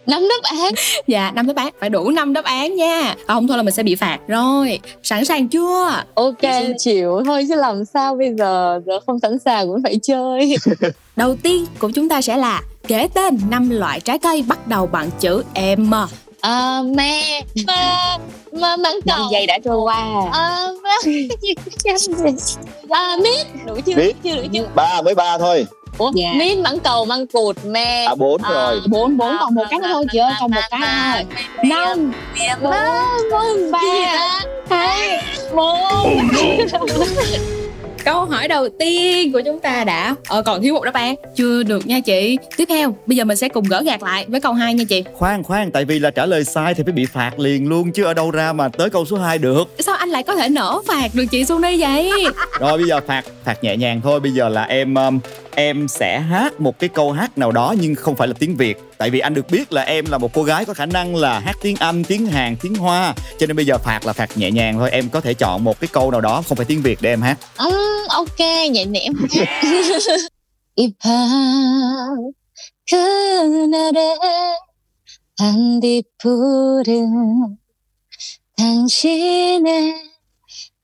[0.07, 0.75] Năm đáp án
[1.07, 3.15] Dạ, năm đáp án, phải đủ 5 đáp án nha.
[3.29, 4.19] Còn không thôi là mình sẽ bị phạt.
[4.29, 6.03] Rồi, sẵn sàng chưa?
[6.15, 6.41] ok
[6.79, 10.57] chịu thôi chứ làm sao bây giờ giờ không sẵn sàng cũng phải chơi
[11.17, 14.87] Đầu tiên của chúng ta sẽ là kể tên 5 loại trái cây bắt đầu
[14.87, 15.43] bằng chữ
[15.79, 15.95] M.
[16.41, 18.19] à, me ma
[18.53, 20.91] ma mãng năm cầu giây đã trôi qua à, ma
[22.91, 24.17] à, mít đủ chưa Mít.
[24.25, 25.67] chưa đủ chưa ba mới ba thôi
[25.99, 26.33] ủa Dạ.
[26.39, 29.89] mít mãng cầu măng cụt me à bốn rồi bốn bốn còn một cái nữa
[29.93, 31.25] thôi chị ơi còn một cái nữa thôi
[31.65, 32.13] năm
[33.31, 33.79] bốn ba
[34.71, 35.23] hai
[35.55, 36.07] một
[38.05, 41.63] Câu hỏi đầu tiên của chúng ta đã ờ, còn thiếu một đáp án chưa
[41.63, 42.39] được nha chị.
[42.57, 45.05] Tiếp theo, bây giờ mình sẽ cùng gỡ gạt lại với câu 2 nha chị.
[45.15, 48.05] Khoan khoan tại vì là trả lời sai thì phải bị phạt liền luôn chứ
[48.05, 49.65] ở đâu ra mà tới câu số 2 được.
[49.79, 52.11] Sao anh lại có thể nở phạt được chị Suni vậy?
[52.61, 55.19] Rồi bây giờ phạt phạt nhẹ nhàng thôi, bây giờ là em um,
[55.56, 58.78] em sẽ hát một cái câu hát nào đó nhưng không phải là tiếng Việt
[58.98, 61.40] tại vì anh được biết là em là một cô gái có khả năng là
[61.40, 64.52] hát tiếng Anh, tiếng Hàn, tiếng Hoa cho nên bây giờ phạt là phạt nhẹ
[64.52, 66.98] nhàng thôi em có thể chọn một cái câu nào đó không phải tiếng Việt
[67.02, 68.40] để em hát um, ok
[68.72, 69.14] nhẹ nhõm
[70.78, 72.32] 이밤
[72.88, 74.18] 그날의
[75.38, 76.94] 반딧불은
[78.56, 79.94] 당신의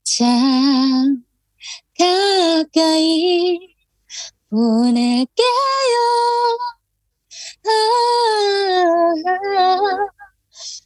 [0.03, 1.23] 참
[1.97, 3.75] 가까이
[4.50, 5.98] 보낼게요.
[7.64, 7.68] 아,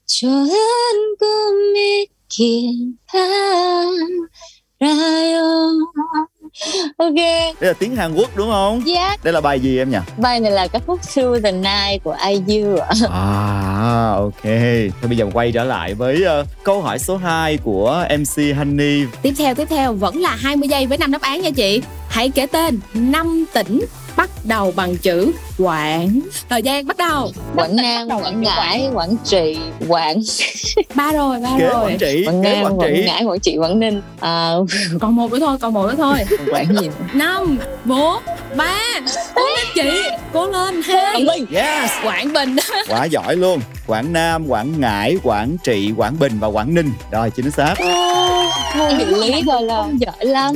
[0.07, 2.97] 좋은 꿈 있길
[4.79, 5.79] 바라요
[6.97, 7.15] ok.
[7.15, 8.83] Đây là tiếng Hàn Quốc đúng không?
[8.87, 9.99] Yeah đây là bài gì em nhỉ?
[10.17, 12.89] Bài này là ca khúc Through the Night của IU ạ.
[13.11, 14.43] À ok.
[14.43, 19.05] Thôi bây giờ quay trở lại với uh, câu hỏi số 2 của MC Honey.
[19.23, 21.83] Tiếp theo tiếp theo vẫn là 20 giây với năm đáp án nha chị.
[22.09, 23.81] Hãy kể tên năm tỉnh
[24.23, 26.21] bắt đầu bằng chữ Quảng.
[26.49, 27.33] Thời gian bắt đầu.
[27.57, 29.59] Quảng Nam, Quảng Ngãi, Quảng Trị,
[29.89, 30.23] Quảng.
[30.95, 31.85] ba rồi, ba Kế rồi.
[31.85, 33.05] Quảng Trị, Quảng Nam, Quảng.
[33.05, 34.03] Ngãi, Quảng Trị, Quảng Ninh.
[34.21, 34.53] À,
[35.01, 36.19] Còn một nữa thôi, còn một nữa thôi.
[36.51, 36.91] Quảng gì?
[37.13, 38.23] Năm, bốn,
[38.57, 38.79] ba.
[39.35, 40.83] Cố lên chị, cố lên.
[40.83, 41.25] Hai.
[41.25, 41.47] Quảng Bình.
[41.55, 41.91] Yes.
[42.05, 42.57] Quảng Bình.
[42.89, 43.61] Quá giỏi luôn.
[43.87, 46.93] Quảng Nam, Quảng Ngãi, Quảng Trị, Quảng Bình và Quảng Ninh.
[47.11, 47.75] Rồi chính xác.
[48.99, 50.55] Địa lý rồi là giỏi lắm.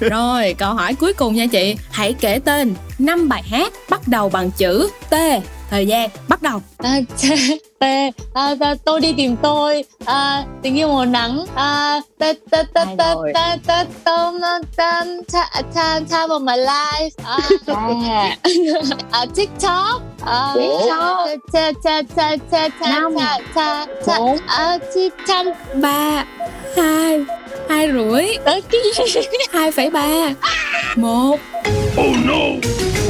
[0.00, 1.76] Rồi, câu hỏi cuối cùng nha chị.
[1.90, 5.14] Hãy kể tên năm bài hát bắt đầu bằng chữ T
[5.70, 6.60] thời gian bắt đầu.
[6.78, 9.84] À, à, tôi đi tìm tôi.
[10.04, 11.44] À, tình yêu mùa nắng.
[11.54, 13.84] À, tê, tê, tê, tê, tê, tê,
[15.74, 17.10] time time of my life.
[19.10, 20.02] À, tiktok.
[20.24, 20.54] À,
[24.94, 25.46] tiktok.
[25.74, 26.24] Ba.
[26.76, 27.24] Hai.
[27.68, 28.26] Hai rưỡi.
[29.52, 30.34] Hai phẩy ba.
[30.96, 31.36] Một.
[31.96, 32.68] Oh no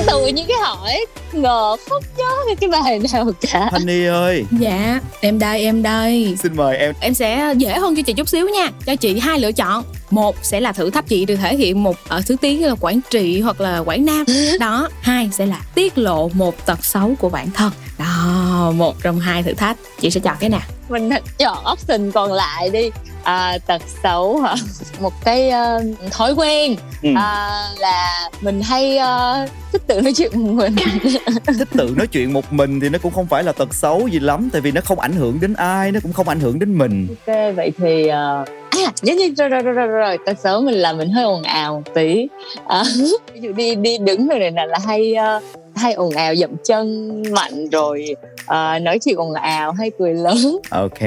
[0.08, 5.38] tự những cái hỏi ngờ không nhớ cái bài nào cả Honey ơi, Dạ, em
[5.38, 6.36] đây, em đây.
[6.42, 6.94] xin mời em.
[7.00, 8.68] Em sẽ dễ hơn cho chị chút xíu nha.
[8.86, 9.84] Cho chị hai lựa chọn.
[10.10, 13.00] Một sẽ là thử thách chị được thể hiện một ở thứ tiếng là Quảng
[13.10, 14.24] Trị hoặc là Quảng Nam.
[14.60, 14.88] Đó.
[15.00, 17.72] Hai sẽ là tiết lộ một tật xấu của bản thân.
[17.98, 19.76] Đó, một trong hai thử thách.
[20.00, 20.60] Chị sẽ chọn cái nào?
[20.88, 22.90] mình chọn option còn lại đi
[23.22, 24.54] à, tật xấu hả
[25.00, 27.08] một cái ờ, thói quen Ừ.
[27.16, 30.76] à, là mình hay ờ, thích tự nói chuyện một mình
[31.58, 34.18] thích tự nói chuyện một mình thì nó cũng không phải là tật xấu gì
[34.18, 36.78] lắm tại vì nó không ảnh hưởng đến ai nó cũng không ảnh hưởng đến
[36.78, 38.44] mình ok vậy thì à
[39.02, 40.18] nhớ như rồi rồi rồi rồi, rồi.
[40.26, 42.28] tật xấu mình là mình hơi ồn ào một tí
[42.68, 42.82] à,
[43.34, 45.40] ví dụ đi đi đứng rồi này là, là hay ờ,
[45.78, 50.36] hay ồn ào dậm chân mạnh rồi uh, nói chuyện ồn ào hay cười lớn.
[50.70, 51.02] Ok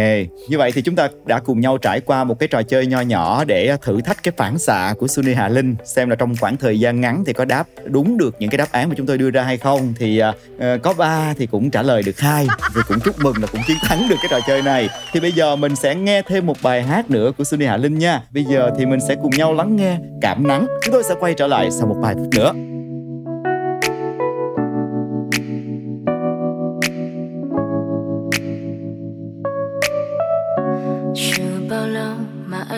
[0.47, 3.01] như vậy thì chúng ta đã cùng nhau trải qua một cái trò chơi nho
[3.01, 6.57] nhỏ để thử thách cái phản xạ của Sunny Hà Linh xem là trong khoảng
[6.57, 9.17] thời gian ngắn thì có đáp đúng được những cái đáp án mà chúng tôi
[9.17, 9.93] đưa ra hay không.
[9.99, 10.21] Thì
[10.57, 13.61] uh, có ba thì cũng trả lời được hai thì cũng chúc mừng là cũng
[13.67, 14.89] chiến thắng được cái trò chơi này.
[15.13, 17.99] Thì bây giờ mình sẽ nghe thêm một bài hát nữa của Sunny Hà Linh
[17.99, 18.23] nha.
[18.33, 20.67] Bây giờ thì mình sẽ cùng nhau lắng nghe cảm nắng.
[20.85, 22.53] Chúng tôi sẽ quay trở lại sau một bài phút nữa.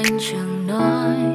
[0.03, 1.32] Anh chẳng nói.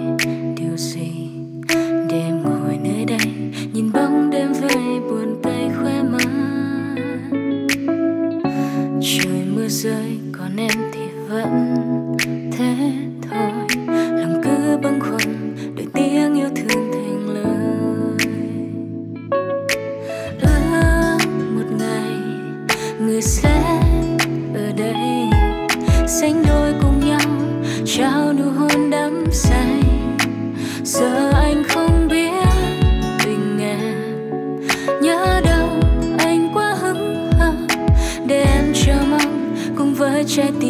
[40.38, 40.67] billete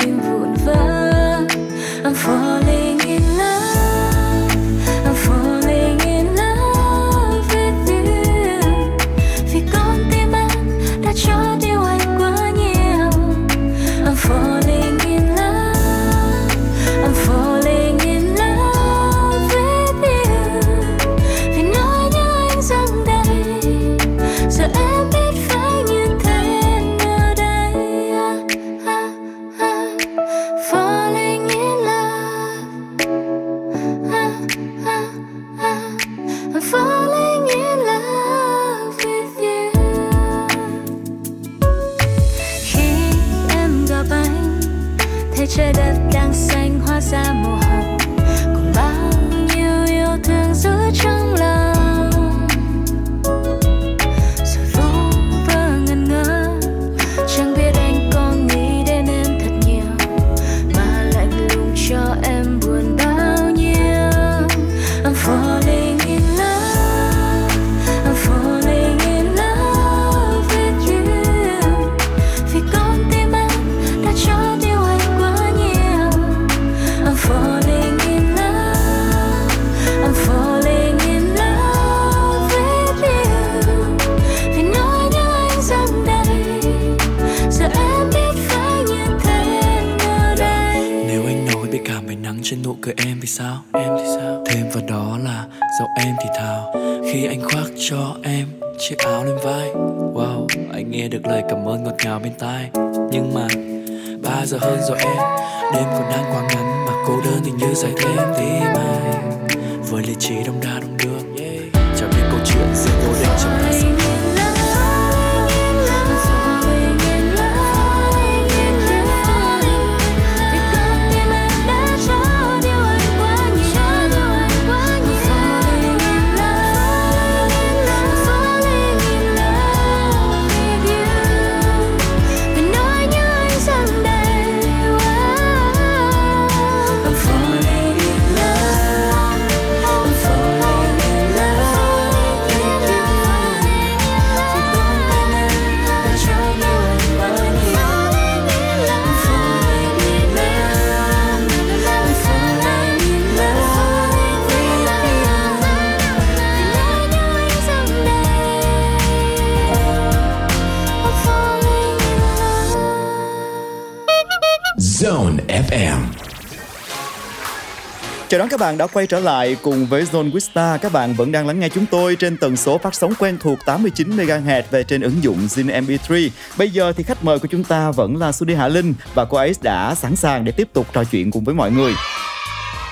[168.28, 170.76] Chào đón các bạn đã quay trở lại cùng với Zone Vista.
[170.76, 173.58] Các bạn vẫn đang lắng nghe chúng tôi trên tần số phát sóng quen thuộc
[173.66, 176.30] 89 MHz về trên ứng dụng Zin MP3.
[176.58, 179.36] Bây giờ thì khách mời của chúng ta vẫn là Suni Hạ Linh và cô
[179.36, 181.92] ấy đã sẵn sàng để tiếp tục trò chuyện cùng với mọi người.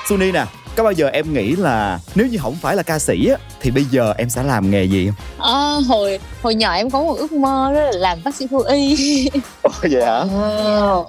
[0.09, 0.45] Suni nè,
[0.76, 3.70] có bao giờ em nghĩ là nếu như không phải là ca sĩ á thì
[3.70, 5.47] bây giờ em sẽ làm nghề gì không?
[5.55, 8.59] À, hồi hồi nhỏ em có một ước mơ đó là làm bác sĩ thú
[8.59, 9.29] y.
[9.63, 10.25] Ồ, vậy hả?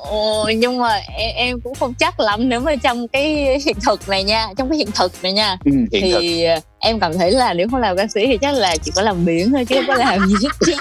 [0.10, 4.10] Ồ, nhưng mà em, em cũng không chắc lắm nếu mà trong cái hiện thực
[4.10, 5.58] này nha, trong cái hiện thực này nha.
[5.66, 6.60] Ừ, hiện thì thực.
[6.80, 9.26] em cảm thấy là nếu không làm ca sĩ thì chắc là chỉ có làm
[9.26, 10.78] miếng thôi chứ không có làm gì hết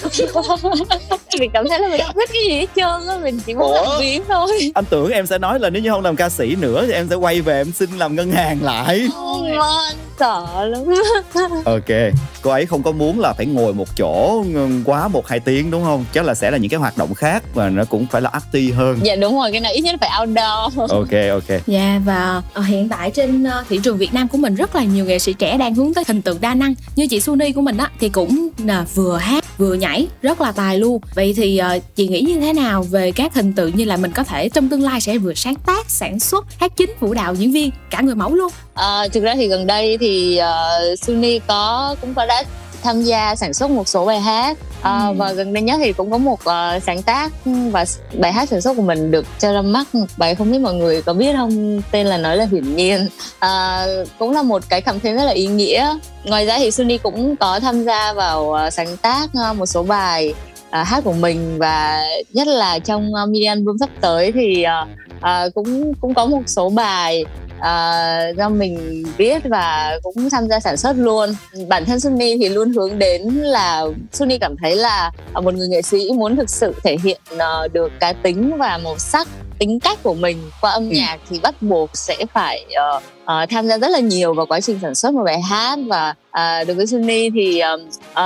[1.40, 3.62] mình cảm thấy là mình không biết cái gì hết trơn á, mình chỉ muốn
[3.72, 3.74] Ủa?
[3.74, 4.72] làm miếng thôi.
[4.74, 7.06] Anh tưởng em sẽ nói là nếu như không làm ca sĩ nữa thì em
[7.10, 9.08] sẽ quay về em xin làm ngân hàng lại.
[9.42, 10.84] Man, sợ lắm
[11.64, 14.44] ok cô ấy không có muốn là phải ngồi một chỗ
[14.84, 16.04] quá một hai tiếng đúng không?
[16.12, 18.76] Chắc là sẽ là những cái hoạt động khác và nó cũng phải là active
[18.76, 18.98] hơn.
[19.02, 20.90] Dạ đúng rồi cái nào ít nhất phải outdoor.
[20.90, 21.60] Ok ok.
[21.66, 24.76] Dạ yeah, và uh, hiện tại trên uh, thị trường Việt Nam của mình rất
[24.76, 26.74] là nhiều nghệ sĩ trẻ đang hướng tới hình tượng đa năng.
[26.96, 30.52] Như chị Suni của mình á thì cũng uh, vừa hát vừa nhảy rất là
[30.52, 31.00] tài luôn.
[31.14, 34.12] Vậy thì uh, chị nghĩ như thế nào về các hình tượng như là mình
[34.12, 37.34] có thể trong tương lai sẽ vừa sáng tác sản xuất hát chính vũ đạo
[37.34, 38.52] diễn viên cả người mẫu luôn?
[38.74, 42.42] À, thực ra thì gần đây thì uh, Suni có cũng có đã
[42.86, 44.58] tham gia sản xuất một số bài hát.
[44.82, 45.14] À, ừ.
[45.16, 47.84] và gần đây nhất thì cũng có một uh, sáng tác và
[48.18, 49.94] bài hát sản xuất của mình được cho ra mắt.
[49.94, 51.82] Một bài không biết mọi người có biết không?
[51.90, 53.08] Tên là nói là hiển nhiên.
[53.38, 53.86] À,
[54.18, 55.98] cũng là một cái cảm thấy rất là ý nghĩa.
[56.24, 59.82] Ngoài ra thì Suni cũng có tham gia vào uh, sáng tác uh, một số
[59.82, 60.34] bài
[60.68, 61.58] uh, hát của mình.
[61.58, 66.26] Và nhất là trong uh, mini album sắp tới thì uh, uh, cũng cũng có
[66.26, 67.24] một số bài
[67.58, 71.30] uh, do mình biết và cũng tham gia sản xuất luôn.
[71.68, 75.82] Bản thân Sunny thì luôn hướng đến là Sunny cảm thấy là một người nghệ
[75.82, 79.28] sĩ muốn thực sự thể hiện uh, được cá tính và màu sắc
[79.58, 80.96] tính cách của mình qua âm ừ.
[80.96, 82.64] nhạc thì bắt buộc sẽ phải
[82.96, 85.78] uh, uh, tham gia rất là nhiều vào quá trình sản xuất một bài hát
[85.86, 87.80] và uh, đối với Sunny thì uh,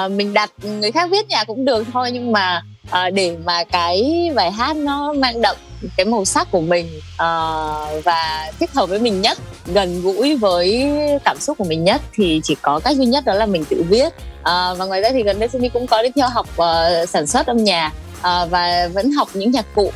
[0.05, 3.65] uh, mình đặt người khác viết nhạc cũng được thôi nhưng mà uh, để mà
[3.65, 5.57] cái bài hát nó mang đậm
[5.97, 10.93] cái màu sắc của mình uh, và thích hợp với mình nhất gần gũi với
[11.25, 13.85] cảm xúc của mình nhất thì chỉ có cách duy nhất đó là mình tự
[13.89, 17.09] viết uh, và ngoài ra thì gần đây Sunny cũng có đi theo học uh,
[17.09, 19.93] sản xuất âm nhạc uh, và vẫn học những nhạc cụ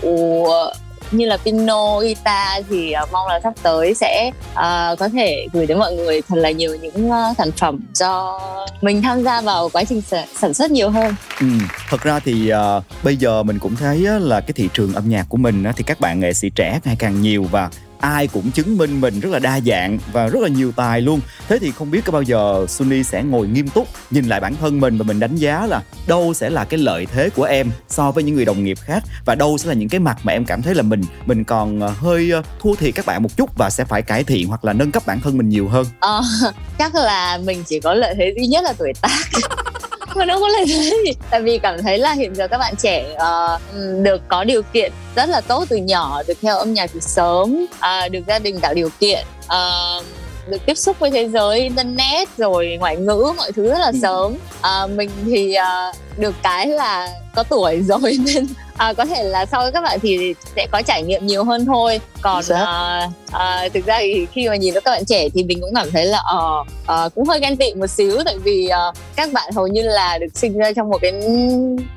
[1.17, 5.67] như là Pino, guitar thì uh, mong là sắp tới sẽ uh, có thể gửi
[5.67, 8.41] đến mọi người thật là nhiều những uh, sản phẩm do
[8.81, 11.15] mình tham gia vào quá trình sản, sản xuất nhiều hơn.
[11.41, 11.47] Ừ,
[11.89, 15.09] thật ra thì uh, bây giờ mình cũng thấy uh, là cái thị trường âm
[15.09, 17.71] nhạc của mình uh, thì các bạn nghệ sĩ trẻ ngày càng nhiều và
[18.05, 21.21] ai cũng chứng minh mình rất là đa dạng và rất là nhiều tài luôn.
[21.49, 24.55] Thế thì không biết có bao giờ Sunny sẽ ngồi nghiêm túc nhìn lại bản
[24.57, 27.71] thân mình và mình đánh giá là đâu sẽ là cái lợi thế của em
[27.89, 30.33] so với những người đồng nghiệp khác và đâu sẽ là những cái mặt mà
[30.33, 33.37] em cảm thấy là mình mình còn ờ, hơi ờ, thua thiệt các bạn một
[33.37, 35.87] chút và sẽ phải cải thiện hoặc là nâng cấp bản thân mình nhiều hơn?
[36.01, 36.23] Ờ,
[36.79, 39.19] chắc là mình chỉ có lợi thế duy nhất là tuổi tác
[40.17, 42.75] mà đâu có lợi thế gì tại vì cảm thấy là hiện giờ các bạn
[42.79, 43.61] trẻ uh,
[44.03, 47.67] được có điều kiện rất là tốt từ nhỏ được theo âm nhạc từ sớm
[47.75, 50.05] uh, được gia đình tạo điều kiện uh,
[50.49, 53.99] được tiếp xúc với thế giới internet rồi ngoại ngữ mọi thứ rất là ừ.
[54.03, 58.01] sớm à, mình thì à, được cái là có tuổi rồi
[58.35, 58.47] nên
[58.77, 62.01] à, có thể là sau các bạn thì sẽ có trải nghiệm nhiều hơn thôi.
[62.21, 65.75] Còn à, à, thực ra thì khi mà nhìn các bạn trẻ thì mình cũng
[65.75, 66.39] cảm thấy là à,
[66.87, 68.19] à, cũng hơi ghen tị một xíu.
[68.25, 71.13] Tại vì à, các bạn hầu như là được sinh ra trong một cái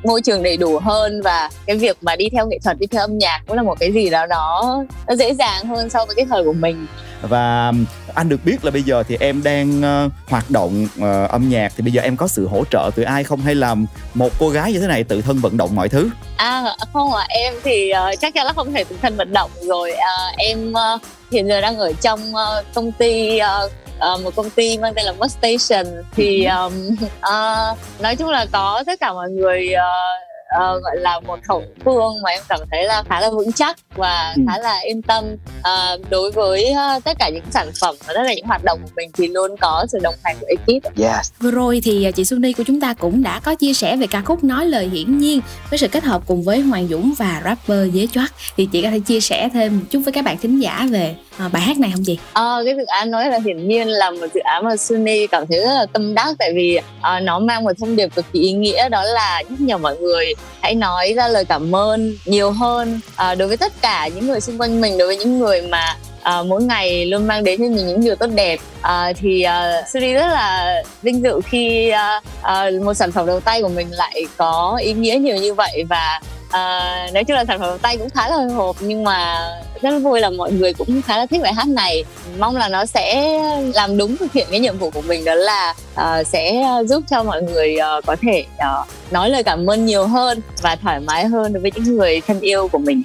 [0.03, 3.01] môi trường đầy đủ hơn và cái việc mà đi theo nghệ thuật đi theo
[3.01, 6.15] âm nhạc cũng là một cái gì đó nó, nó dễ dàng hơn so với
[6.15, 6.87] cái thời của mình.
[7.21, 7.71] Và
[8.17, 11.73] anh được biết là bây giờ thì em đang uh, hoạt động uh, âm nhạc.
[11.75, 13.41] Thì bây giờ em có sự hỗ trợ từ ai không?
[13.41, 13.75] Hay là
[14.13, 16.09] một cô gái như thế này tự thân vận động mọi thứ?
[16.37, 16.63] À
[16.93, 19.91] không à em thì uh, chắc chắn là không thể tự thân vận động rồi.
[19.91, 21.01] Uh, em uh,
[21.31, 23.71] hiện giờ đang ở trong uh, công ty uh,
[24.13, 26.03] uh, một công ty mang tên là Must Station.
[26.15, 31.19] Thì um, uh, nói chung là có tất cả mọi người uh, uh, gọi là
[31.19, 34.41] một khẩu phương mà em cảm thấy là khá là vững chắc và ừ.
[34.47, 38.21] khá là yên tâm uh, đối với uh, tất cả những sản phẩm và tất
[38.27, 40.97] cả những hoạt động của mình thì luôn có sự đồng hành của ekip.
[40.97, 41.31] Yes.
[41.39, 44.21] Vừa rồi thì chị Sunny của chúng ta cũng đã có chia sẻ về ca
[44.21, 47.93] khúc nói lời hiển nhiên với sự kết hợp cùng với Hoàng Dũng và rapper
[47.93, 50.59] Dế Choát thì chị có thể chia sẻ thêm một chút với các bạn thính
[50.59, 52.19] giả về uh, bài hát này không chị?
[52.33, 55.47] Ờ, cái dự án nói là hiển nhiên là một dự án mà Sunny cảm
[55.47, 58.39] thấy rất là tâm đắc tại vì uh, nó mang một thông điệp cực kỳ
[58.39, 62.51] ý nghĩa đó là nhắc nhở mọi người hãy nói ra lời cảm ơn nhiều
[62.51, 65.61] hơn à, đối với tất cả những người xung quanh mình đối với những người
[65.61, 68.59] mà à, mỗi ngày luôn mang đến cho mình những điều tốt đẹp.
[68.81, 73.25] À, thì ờ, uh, Suri rất là vinh dự khi uh, uh, một sản phẩm
[73.25, 77.37] đầu tay của mình lại có ý nghĩa nhiều như vậy và uh, nói chung
[77.37, 79.49] là sản phẩm đầu tay cũng khá là hồi hộp nhưng mà
[79.81, 82.03] rất là vui là mọi người cũng khá là thích bài hát này.
[82.39, 83.39] Mong là nó sẽ
[83.73, 87.23] làm đúng thực hiện cái nhiệm vụ của mình đó là uh, sẽ giúp cho
[87.23, 91.25] mọi người uh, có thể uh, nói lời cảm ơn nhiều hơn và thoải mái
[91.25, 93.03] hơn đối với những người thân yêu của mình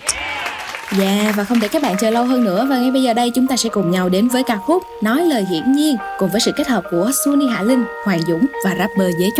[1.01, 2.67] yeah, và không để các bạn chờ lâu hơn nữa.
[2.71, 5.25] Và ngay bây giờ đây chúng ta sẽ cùng nhau đến với ca khúc Nói
[5.25, 8.75] lời hiển nhiên cùng với sự kết hợp của Sunny Hạ Linh, Hoàng Dũng và
[8.79, 9.31] rapper Dế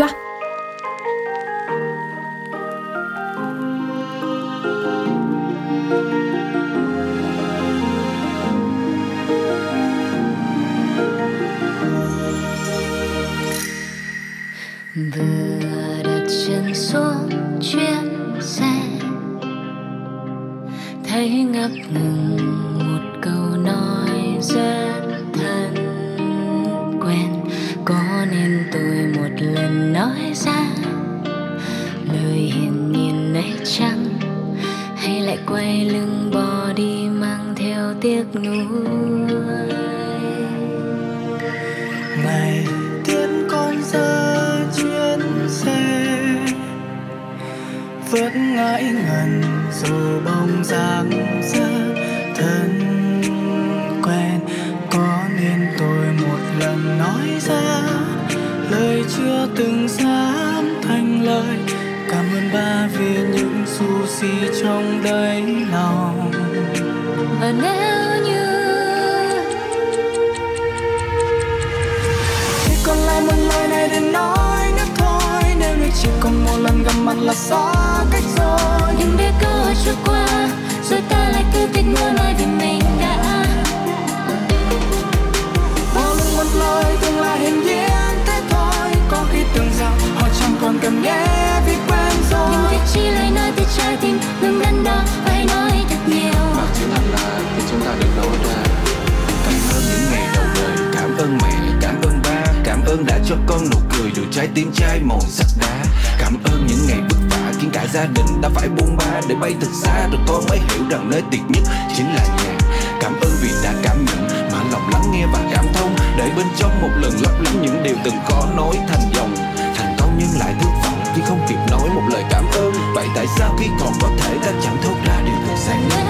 [104.43, 105.83] trái tim chai màu sắc đá
[106.19, 109.35] cảm ơn những ngày vất vả khiến cả gia đình đã phải buông ba để
[109.35, 110.07] bay thật xa.
[110.11, 111.63] Rồi con mới hiểu rằng nơi tuyệt nhất
[111.97, 112.57] chính là nhà.
[113.01, 115.95] Cảm ơn vì đã cảm nhận mà lòng lắng nghe và cảm thông.
[116.17, 119.35] Để bên trong một lần lấp lánh những điều từng có nói thành dòng.
[119.75, 122.73] Thành công nhưng lại thất vọng khi không kịp nói một lời cảm ơn.
[122.95, 126.05] Vậy tại sao khi còn có thể ta chẳng thốt ra điều thật giản đơn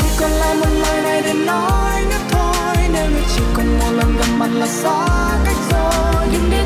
[0.00, 2.76] chỉ còn lại một lời này để nói nữa thôi.
[2.92, 5.06] Nếu như chỉ còn một lần gặp mặt là xa
[5.44, 6.26] cách rồi.
[6.32, 6.64] Nhưng đến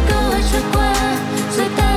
[1.55, 1.92] J'étais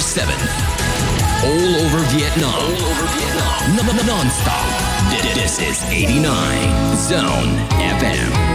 [0.00, 0.34] 24 7.
[1.44, 2.50] All over Vietnam.
[2.50, 3.76] All over Vietnam.
[3.76, 4.66] Non, non, non stop.
[5.34, 6.24] This is 89
[7.08, 7.50] Zone
[8.00, 8.54] FM.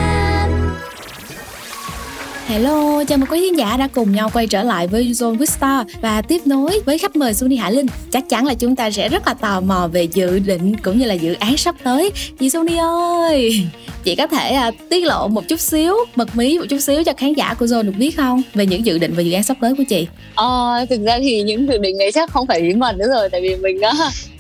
[2.47, 5.83] Hello, chào mừng quý khán giả đã cùng nhau quay trở lại với Zone Vista
[6.01, 7.85] và tiếp nối với khách mời Sunny Hải Linh.
[8.11, 11.05] Chắc chắn là chúng ta sẽ rất là tò mò về dự định cũng như
[11.05, 12.11] là dự án sắp tới.
[12.39, 13.67] Chị Sunny ơi,
[14.03, 17.13] chị có thể à, tiết lộ một chút xíu, mật mí một chút xíu cho
[17.17, 18.41] khán giả của Zone được biết không?
[18.53, 20.07] Về những dự định và dự án sắp tới của chị?
[20.35, 23.29] Ờ, thực ra thì những dự định đấy chắc không phải bí mật nữa rồi
[23.29, 23.93] tại vì mình á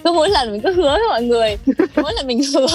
[0.03, 1.57] cứ mỗi lần mình cứ hứa với mọi người.
[1.95, 2.67] Mỗi lần mình hứa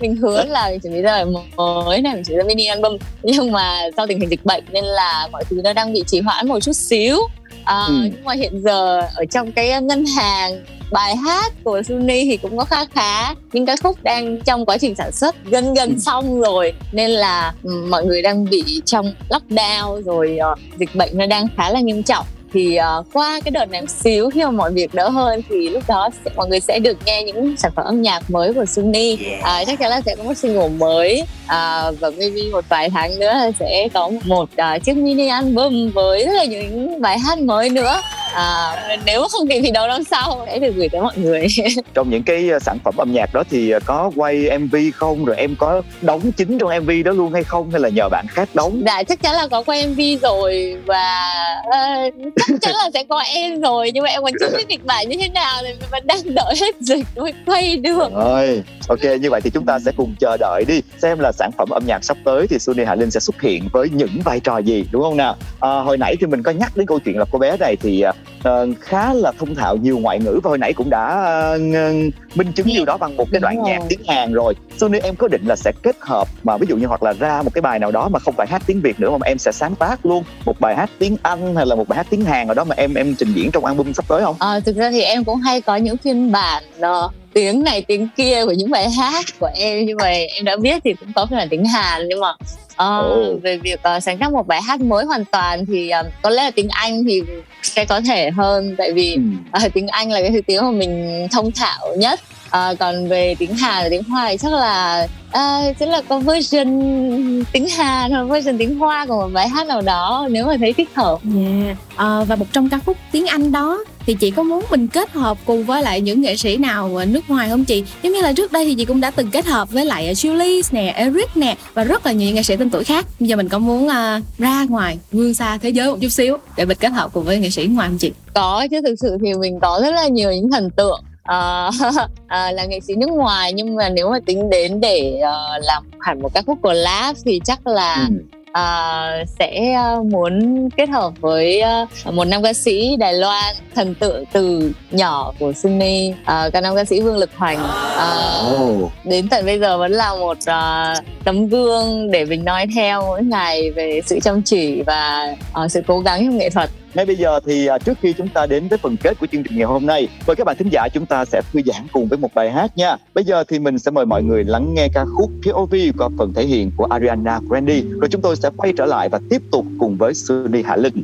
[0.00, 1.24] mình hứa là mình chuẩn bị ra bài
[1.56, 2.96] mới này mình chuẩn bị ra mini album.
[3.22, 6.20] Nhưng mà do tình hình dịch bệnh nên là mọi thứ nó đang bị trì
[6.20, 7.18] hoãn một chút xíu
[7.64, 7.94] à, ừ.
[8.02, 12.58] nhưng mà hiện giờ ở trong cái ngân hàng bài hát của Sunny thì cũng
[12.58, 15.98] có khá khá những cái khúc đang trong quá trình sản xuất gần gần ừ.
[15.98, 21.18] xong rồi nên là um, mọi người đang bị trong lockdown rồi uh, dịch bệnh
[21.18, 24.44] nó đang khá là nghiêm trọng thì uh, qua cái đợt này một xíu khi
[24.44, 27.56] mà mọi việc đỡ hơn thì lúc đó sẽ, mọi người sẽ được nghe những
[27.56, 29.18] sản phẩm âm nhạc mới của Sunny.
[29.38, 31.20] Uh, chắc chắn là sẽ có một single mới.
[31.20, 36.26] Uh, và maybe một vài tháng nữa sẽ có một uh, chiếc mini album với
[36.26, 38.00] rất là những bài hát mới nữa
[38.34, 38.76] à,
[39.06, 41.46] nếu không kịp thì đầu năm sau sẽ được gửi tới mọi người.
[41.94, 45.24] Trong những cái sản phẩm âm nhạc đó thì có quay mv không?
[45.24, 47.70] Rồi em có đóng chính trong mv đó luôn hay không?
[47.70, 48.82] Hay là nhờ bạn khác đóng?
[48.86, 51.32] Dạ chắc chắn là có quay mv rồi và
[51.68, 53.90] uh, chắc chắn là sẽ có em rồi.
[53.94, 56.18] Nhưng mà em còn chưa biết kịch bản như thế nào thì mình vẫn đang
[56.24, 58.12] đợi hết dịch mới quay được.
[58.14, 60.82] Rồi ok như vậy thì chúng ta sẽ cùng chờ đợi đi.
[61.02, 63.68] Xem là sản phẩm âm nhạc sắp tới thì Sunny Hà Linh sẽ xuất hiện
[63.72, 65.36] với những vai trò gì đúng không nào?
[65.60, 68.04] À, hồi nãy thì mình có nhắc đến câu chuyện là cô bé này thì
[68.48, 72.52] uh, khá là thông thạo nhiều ngoại ngữ và hồi nãy cũng đã uh, minh
[72.52, 75.44] chứng điều đó bằng một cái đoạn nhạc tiếng Hàn rồi Sunny em có định
[75.46, 77.90] là sẽ kết hợp mà ví dụ như hoặc là ra một cái bài nào
[77.90, 80.60] đó mà không phải hát tiếng Việt nữa mà em sẽ sáng tác luôn một
[80.60, 82.94] bài hát tiếng Anh hay là một bài hát tiếng Hàn ở đó mà em
[82.94, 84.36] em trình diễn trong album sắp tới không?
[84.38, 88.08] À, thực ra thì em cũng hay có những phiên bản uh, tiếng này tiếng
[88.16, 89.86] kia của những bài hát của em.
[89.86, 92.08] Nhưng mà em đã biết thì cũng có phiên bản tiếng Hàn.
[92.08, 93.42] Nhưng mà uh, oh.
[93.42, 96.42] về việc uh, sáng tác một bài hát mới hoàn toàn thì uh, có lẽ
[96.42, 97.22] là tiếng Anh thì
[97.62, 98.74] sẽ có thể hơn.
[98.78, 99.18] Tại vì
[99.66, 102.20] uh, tiếng Anh là cái thứ tiếng mà mình thông thạo nhất
[102.52, 106.18] à, còn về tiếng Hàn và tiếng Hoa thì chắc là à, chắc là có
[106.18, 110.56] version tiếng Hàn hoặc version tiếng Hoa của một bài hát nào đó nếu mà
[110.60, 111.18] thấy thích hợp.
[111.36, 111.76] Yeah.
[111.96, 115.12] à, và một trong ca khúc tiếng Anh đó thì chị có muốn mình kết
[115.12, 117.84] hợp cùng với lại những nghệ sĩ nào ở nước ngoài không chị?
[118.02, 120.62] Giống như là trước đây thì chị cũng đã từng kết hợp với lại Julie
[120.70, 123.06] nè Eric nè và rất là nhiều nghệ sĩ tên tuổi khác.
[123.20, 126.36] Bây giờ mình có muốn uh, ra ngoài vươn xa thế giới một chút xíu
[126.56, 128.12] để mình kết hợp cùng với nghệ sĩ ngoài không chị?
[128.34, 132.10] Có chứ thực sự thì mình có rất là nhiều những thần tượng uh, uh,
[132.28, 136.22] là nghệ sĩ nước ngoài nhưng mà nếu mà tính đến để uh, làm hẳn
[136.22, 138.14] một ca khúc collab thì chắc là ừ.
[138.50, 139.78] uh, sẽ
[140.10, 141.62] muốn kết hợp với
[142.08, 146.60] uh, một nam ca sĩ Đài Loan thần tượng từ nhỏ của Sunny uh, ca
[146.60, 147.64] nam ca sĩ Vương Lực Hoành
[147.96, 148.92] uh, oh.
[149.04, 153.22] đến tận bây giờ vẫn là một uh, tấm gương để mình nói theo mỗi
[153.22, 157.16] ngày về sự chăm chỉ và uh, sự cố gắng trong nghệ thuật ngay bây
[157.16, 159.66] giờ thì à, trước khi chúng ta đến với phần kết của chương trình ngày
[159.66, 162.34] hôm nay, mời các bạn thính giả chúng ta sẽ thư giãn cùng với một
[162.34, 162.96] bài hát nha.
[163.14, 166.32] Bây giờ thì mình sẽ mời mọi người lắng nghe ca khúc POV qua phần
[166.34, 167.80] thể hiện của Ariana Grande.
[168.00, 171.02] Rồi chúng tôi sẽ quay trở lại và tiếp tục cùng với Sunny Hạ Linh.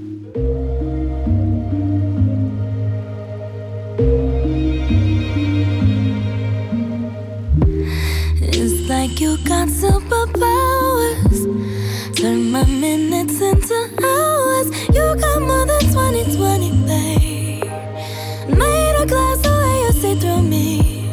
[8.53, 11.78] It's like you got superpowers.
[12.19, 17.63] Turn my minutes into hours You got more than 2020, babe.
[18.59, 21.13] Made a glass the way you see through me.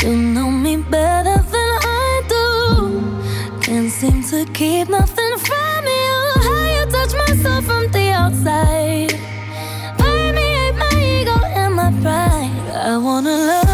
[0.00, 3.60] You know me better than I do.
[3.60, 6.16] Can't seem to keep nothing from you.
[6.46, 9.10] How you touch my soul from the outside.
[9.98, 12.76] Permeate my ego and my pride.
[12.76, 13.69] I wanna love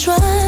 [0.00, 0.39] 转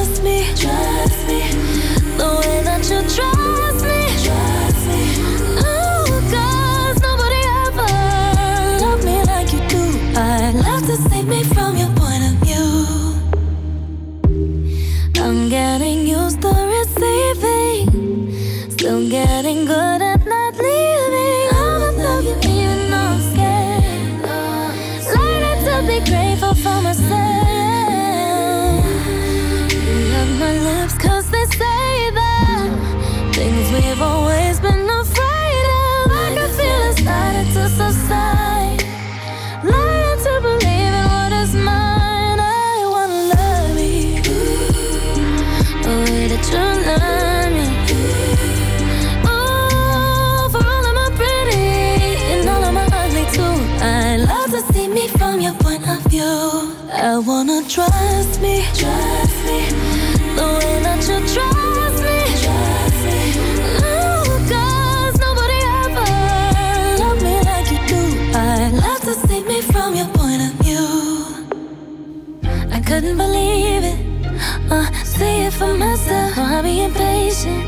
[76.53, 77.65] I'm being patient,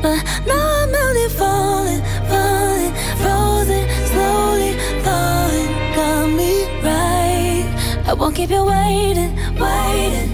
[0.00, 5.70] but now I'm only falling, falling, frozen, slowly falling.
[5.96, 7.66] Got me right.
[8.06, 10.30] I won't keep you waiting, waiting.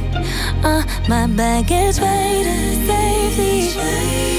[0.63, 4.38] Uh, my bag is waiting safely.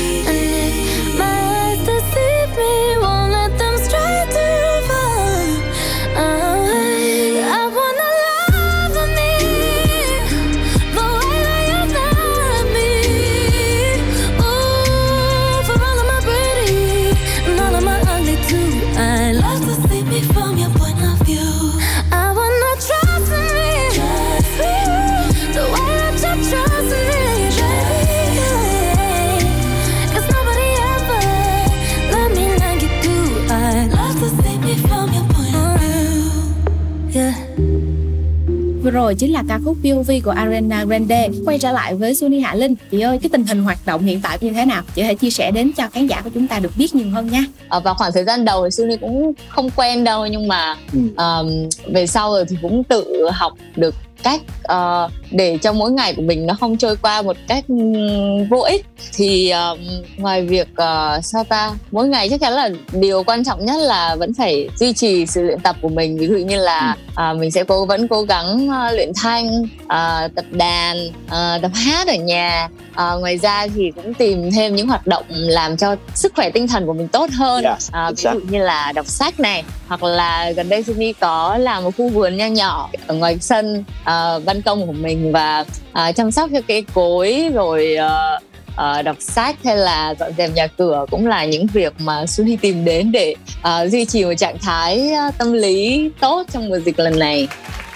[38.89, 41.29] Vừa rồi chính là ca khúc POV của Ariana Grande.
[41.45, 42.75] Quay trở lại với Sunny Hạ Linh.
[42.91, 44.83] Chị ơi, cái tình hình hoạt động hiện tại như thế nào?
[44.95, 47.09] Chị có thể chia sẻ đến cho khán giả của chúng ta được biết nhiều
[47.09, 47.43] hơn nha.
[47.69, 50.99] Ờ, vào khoảng thời gian đầu thì Sunny cũng không quen đâu nhưng mà Ừ.
[51.17, 56.13] um, về sau rồi thì cũng tự học được cách ờ, để cho mỗi ngày
[56.13, 59.79] của mình nó không trôi qua một cách ừm, vô ích thì um,
[60.17, 61.71] ngoài việc ờ, sao ta?
[61.91, 65.43] Mỗi ngày chắc chắn là điều quan trọng nhất là vẫn phải duy trì sự
[65.43, 66.17] luyện tập của mình.
[66.17, 70.27] Ví dụ như là à, mình sẽ cố vẫn cố gắng ờ, luyện thanh ờ,
[70.35, 70.97] tập đàn
[71.29, 75.23] ờ, tập hát ở nhà Ờ, ngoài ra thì cũng tìm thêm những hoạt động
[75.29, 78.33] làm cho sức khỏe tinh thần của mình tốt hơn Yes, à, chính ví xác.
[78.33, 82.09] dụ như là đọc sách này hoặc là gần đây Sydney có làm một khu
[82.09, 86.49] vườn nho nhỏ ở ngoài sân à, ban công của mình và à, chăm sóc
[86.53, 88.39] cho cây cối rồi ờ,
[88.75, 92.55] ờ, đọc sách hay là dọn dẹp nhà cửa cũng là những việc mà Sunny
[92.55, 96.79] tìm đến để ờ, duy trì một trạng thái ờ, tâm lý tốt trong mùa
[96.79, 97.47] dịch lần này.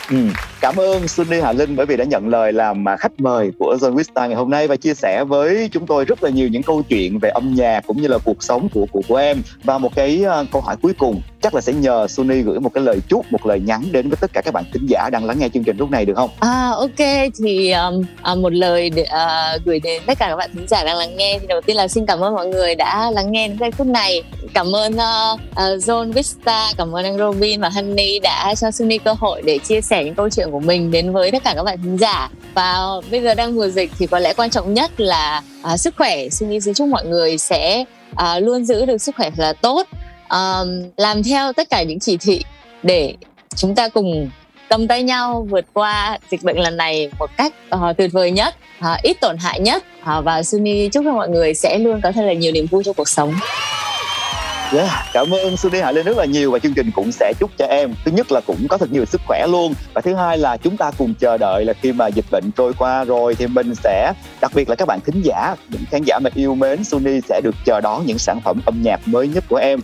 [0.10, 0.18] Ừ.
[0.62, 3.96] Cảm ơn Sunny Hà Linh bởi vì đã nhận lời làm khách mời của John
[3.96, 6.84] Vista ngày hôm nay và chia sẻ với chúng tôi rất là nhiều những câu
[6.90, 9.96] chuyện về âm nhạc cũng như là cuộc sống của của của em và một
[9.96, 13.00] cái ờ, câu hỏi cuối cùng chắc là sẽ nhờ Sunny gửi một cái lời
[13.10, 15.50] chúc một lời nhắn đến với tất cả các bạn thính giả đang lắng nghe
[15.50, 16.30] chương trình lúc này được không?
[16.40, 20.50] À ok thì um, à, một lời để uh, gửi đến tất cả các bạn
[20.54, 23.12] thính giả đang lắng nghe thì đầu tiên là xin cảm ơn mọi người đã
[23.12, 24.24] lắng nghe đến giây phút này
[24.54, 28.98] cảm ơn uh, uh, John Vista cảm ơn anh Robin và Honey đã cho Sunny
[28.98, 31.64] cơ hội để chia sẻ những câu chuyện của mình đến với tất cả các
[31.64, 32.30] bạn khán giả.
[32.54, 32.78] Và
[33.12, 36.30] bây giờ đang mùa dịch thì có lẽ quan trọng nhất là à, sức khỏe.
[36.30, 37.84] Sunny xin chúc mọi người sẽ
[38.16, 39.88] à, luôn giữ được sức khỏe là tốt.
[40.28, 40.60] À,
[40.98, 42.42] làm theo tất cả những chỉ thị
[42.84, 43.16] để
[43.56, 44.30] chúng ta cùng
[44.70, 48.56] cầm tay nhau vượt qua dịch bệnh lần này một cách uh, tuyệt vời nhất,
[48.80, 49.84] uh, ít tổn hại nhất.
[50.02, 52.84] Uh, và Sunny chúc cho mọi người sẽ luôn có thật là nhiều niềm vui
[52.84, 53.34] trong cuộc sống.
[54.74, 57.52] Yeah, cảm ơn Sunny Hạ Linh rất là nhiều và chương trình cũng sẽ chúc
[57.58, 57.94] cho em.
[58.06, 60.78] Thứ nhất là cũng có thật nhiều sức khỏe luôn và thứ hai là chúng
[60.78, 64.14] ta cùng chờ đợi là khi mà dịch bệnh trôi qua rồi thì mình sẽ
[64.42, 67.42] đặc biệt là các bạn thính giả những khán giả mà yêu mến Sunny sẽ
[67.44, 69.80] được chờ đón những sản phẩm âm nhạc mới nhất của em.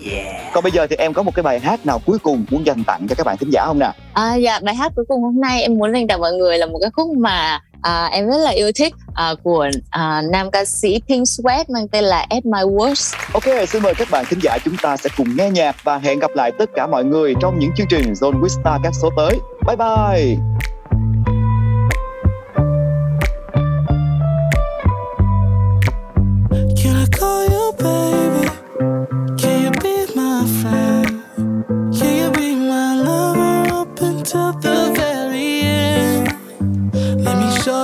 [0.54, 2.84] Còn bây giờ thì em có một cái bài hát nào cuối cùng muốn dành
[2.84, 3.94] tặng cho các bạn thính giả không nào?
[4.14, 6.66] À, dạ bài hát cuối cùng hôm nay em muốn dành tặng mọi người là
[6.66, 10.66] một cái khúc mà à, em rất là yêu thích à, của à, nam ca
[10.66, 13.16] sĩ Pink Sweat mang tên là At My Worst.
[13.34, 16.20] Ok, xin mời các bạn thính giả chúng ta sẽ cùng nghe nhạc và hẹn
[16.20, 19.10] gặp lại tất cả mọi người trong những chương trình Zone with Star các số
[19.18, 19.40] tới.
[19.68, 20.36] Bye bye!
[26.84, 28.50] Can I call you baby?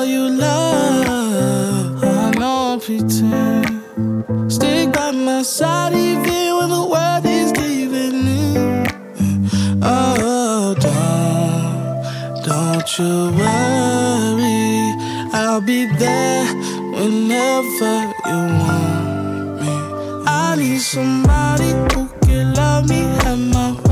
[0.05, 2.03] You love.
[2.03, 4.51] I I pretend.
[4.51, 8.87] Stick by my side even when the world is giving in.
[9.81, 14.93] Oh, don't, don't you worry.
[15.33, 16.45] I'll be there
[16.95, 17.95] whenever
[18.29, 19.73] you want me.
[20.27, 23.84] I need somebody who can love me at my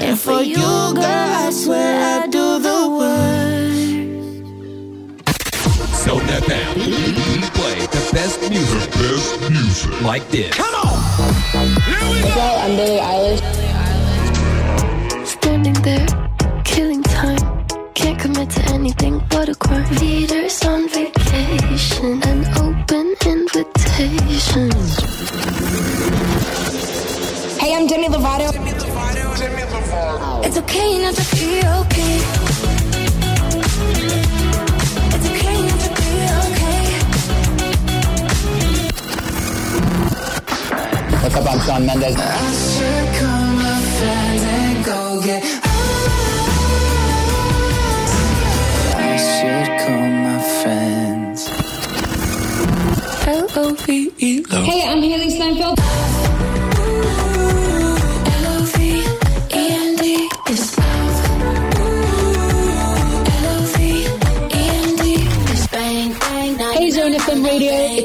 [0.00, 3.78] And for you, girl, I swear I do the worst.
[6.04, 6.76] Zone FM.
[6.76, 8.90] We play the best music.
[8.90, 10.00] The best music.
[10.02, 10.54] Like this.
[10.54, 10.98] Come on!
[11.52, 13.42] Hello, I'm Billie Eilish.
[15.26, 16.06] Standing there,
[16.64, 17.66] killing time.
[17.94, 19.90] Can't commit to anything but a crime.
[19.96, 24.70] Leaders on vacation, an open invitation.
[27.78, 28.48] Hey, I'm Demi Lovato.
[30.44, 32.16] It's okay not to be okay.
[35.14, 36.10] It's okay not to be
[36.42, 36.82] okay.
[41.22, 41.46] What's up?
[41.46, 42.16] I'm Sean Mendes.
[42.18, 42.20] I
[42.66, 45.42] should call my friends and go get
[48.96, 51.40] I should call my friends.
[53.28, 54.30] L-O-V-E.
[54.50, 55.87] Hey, I'm Haley Steinfeld.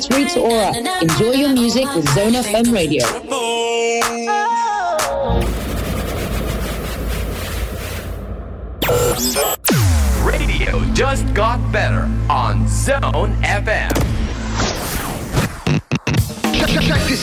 [0.05, 0.75] It's Rita Ora.
[1.01, 3.05] Enjoy your music with Zone FM Radio.
[10.25, 13.92] Radio just got better on Zone FM.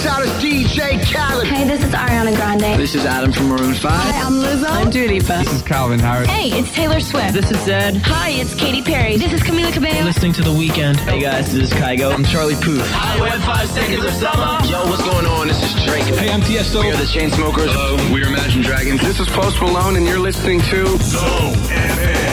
[0.01, 1.47] Check this out, it's DJ Khaled.
[1.47, 2.81] Hey, this is Ariana Grande.
[2.81, 3.91] This is Adam from Maroon 5.
[3.93, 4.71] Hi, I'm Lizzo.
[4.71, 5.45] I'm Dua Lipa.
[5.45, 6.27] This is Calvin Harris.
[6.29, 7.35] Hey, it's Taylor Swift.
[7.35, 7.99] This is Zed.
[8.05, 9.19] Hi, it's Katy Perry.
[9.19, 10.05] This is Camila Cabello.
[10.05, 10.99] Listening to The Weekend.
[11.01, 12.15] Hey guys, this is Kygo.
[12.15, 12.89] I'm Charlie Puth.
[12.95, 14.65] I went five seconds of summer.
[14.67, 15.49] Yo, what's going on?
[15.49, 16.05] This is Drake.
[16.05, 16.81] Hey, I'm Tiesto.
[16.81, 17.69] We are the Chainsmokers.
[17.69, 19.03] Hello, we are Imagine Dragons.
[19.03, 22.30] This is Post Malone, and you're listening to Zone FM.